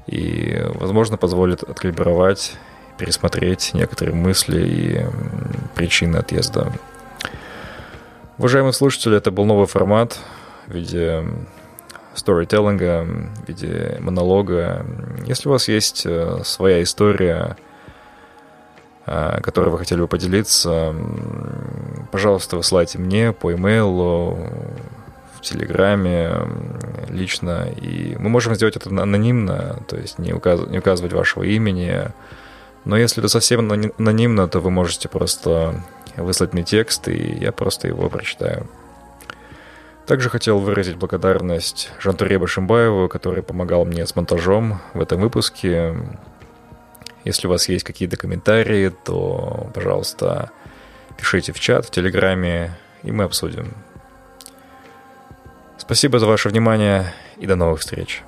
и, 0.07 0.59
возможно, 0.73 1.15
позволит 1.17 1.61
откалибровать 1.61 2.53
пересмотреть 2.97 3.75
некоторые 3.75 4.15
мысли 4.15 4.65
и 4.65 5.05
причины 5.75 6.17
отъезда. 6.17 6.73
Уважаемые 8.39 8.73
слушатели, 8.73 9.17
это 9.17 9.29
был 9.29 9.45
новый 9.45 9.67
формат 9.67 10.17
в 10.65 10.73
виде 10.73 11.23
сторителлинга, 12.15 13.05
в 13.05 13.47
виде 13.47 13.97
монолога. 13.99 14.87
Если 15.23 15.47
у 15.47 15.51
вас 15.51 15.67
есть 15.67 16.01
э, 16.07 16.41
своя 16.43 16.81
история, 16.81 17.57
э, 19.05 19.41
которой 19.41 19.69
вы 19.69 19.77
хотели 19.77 19.99
бы 19.99 20.07
поделиться, 20.07 20.95
пожалуйста, 22.11 22.57
высылайте 22.57 22.97
мне 22.99 23.31
по 23.31 23.53
имейлу, 23.53 24.37
в 25.41 25.43
Телеграме, 25.43 26.33
лично. 27.09 27.67
И 27.81 28.15
мы 28.19 28.29
можем 28.29 28.53
сделать 28.53 28.75
это 28.75 28.89
анонимно, 28.89 29.79
то 29.87 29.97
есть 29.97 30.19
не, 30.19 30.33
указ- 30.33 30.69
не 30.69 30.77
указывать 30.77 31.13
вашего 31.13 31.43
имени, 31.43 32.11
но 32.85 32.97
если 32.97 33.21
это 33.21 33.27
совсем 33.27 33.71
анонимно, 33.97 34.47
то 34.47 34.59
вы 34.59 34.69
можете 34.69 35.09
просто 35.09 35.81
выслать 36.15 36.53
мне 36.53 36.63
текст, 36.63 37.07
и 37.07 37.37
я 37.39 37.51
просто 37.51 37.87
его 37.87 38.09
прочитаю. 38.09 38.67
Также 40.05 40.29
хотел 40.29 40.59
выразить 40.59 40.97
благодарность 40.97 41.91
Жантуре 41.99 42.37
Башимбаеву, 42.37 43.07
который 43.07 43.43
помогал 43.43 43.85
мне 43.85 44.05
с 44.05 44.15
монтажом 44.15 44.79
в 44.93 45.01
этом 45.01 45.21
выпуске. 45.21 45.95
Если 47.23 47.47
у 47.47 47.49
вас 47.49 47.69
есть 47.69 47.83
какие-то 47.83 48.17
комментарии, 48.17 48.89
то, 48.89 49.69
пожалуйста, 49.73 50.51
пишите 51.17 51.53
в 51.53 51.59
чат, 51.59 51.85
в 51.85 51.91
Телеграме, 51.91 52.71
и 53.03 53.11
мы 53.11 53.25
обсудим. 53.25 53.73
Спасибо 55.77 56.19
за 56.19 56.25
ваше 56.25 56.49
внимание 56.49 57.13
и 57.37 57.45
до 57.45 57.55
новых 57.55 57.81
встреч. 57.81 58.23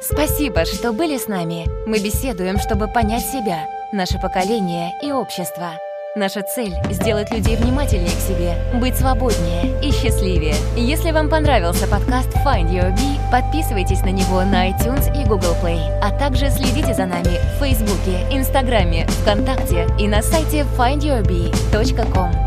Спасибо, 0.00 0.64
что 0.64 0.92
были 0.92 1.18
с 1.18 1.28
нами. 1.28 1.66
Мы 1.88 1.98
беседуем, 1.98 2.58
чтобы 2.58 2.88
понять 2.88 3.24
себя, 3.24 3.66
наше 3.92 4.18
поколение 4.20 4.92
и 5.02 5.10
общество. 5.10 5.78
Наша 6.16 6.42
цель— 6.44 6.76
сделать 6.90 7.32
людей 7.32 7.56
внимательнее 7.56 8.06
к 8.06 8.20
себе, 8.20 8.54
быть 8.78 8.94
свободнее 8.94 9.76
и 9.82 9.90
счастливее. 9.90 10.54
Если 10.76 11.10
вам 11.10 11.28
понравился 11.28 11.88
подкаст 11.88 12.28
Find 12.46 12.70
Your 12.70 12.94
Bee, 12.94 13.18
подписывайтесь 13.32 14.02
на 14.02 14.12
него 14.12 14.44
на 14.44 14.70
iTunes 14.70 15.12
и 15.12 15.26
Google 15.26 15.56
Play, 15.60 15.80
а 16.00 16.16
также 16.16 16.50
следите 16.50 16.94
за 16.94 17.06
нами 17.06 17.40
в 17.56 17.58
Фейсбуке, 17.58 18.28
Инстаграме, 18.30 19.08
ВКонтакте 19.08 19.88
и 19.98 20.06
на 20.06 20.22
сайте 20.22 20.64
findyourbee.com. 20.78 22.43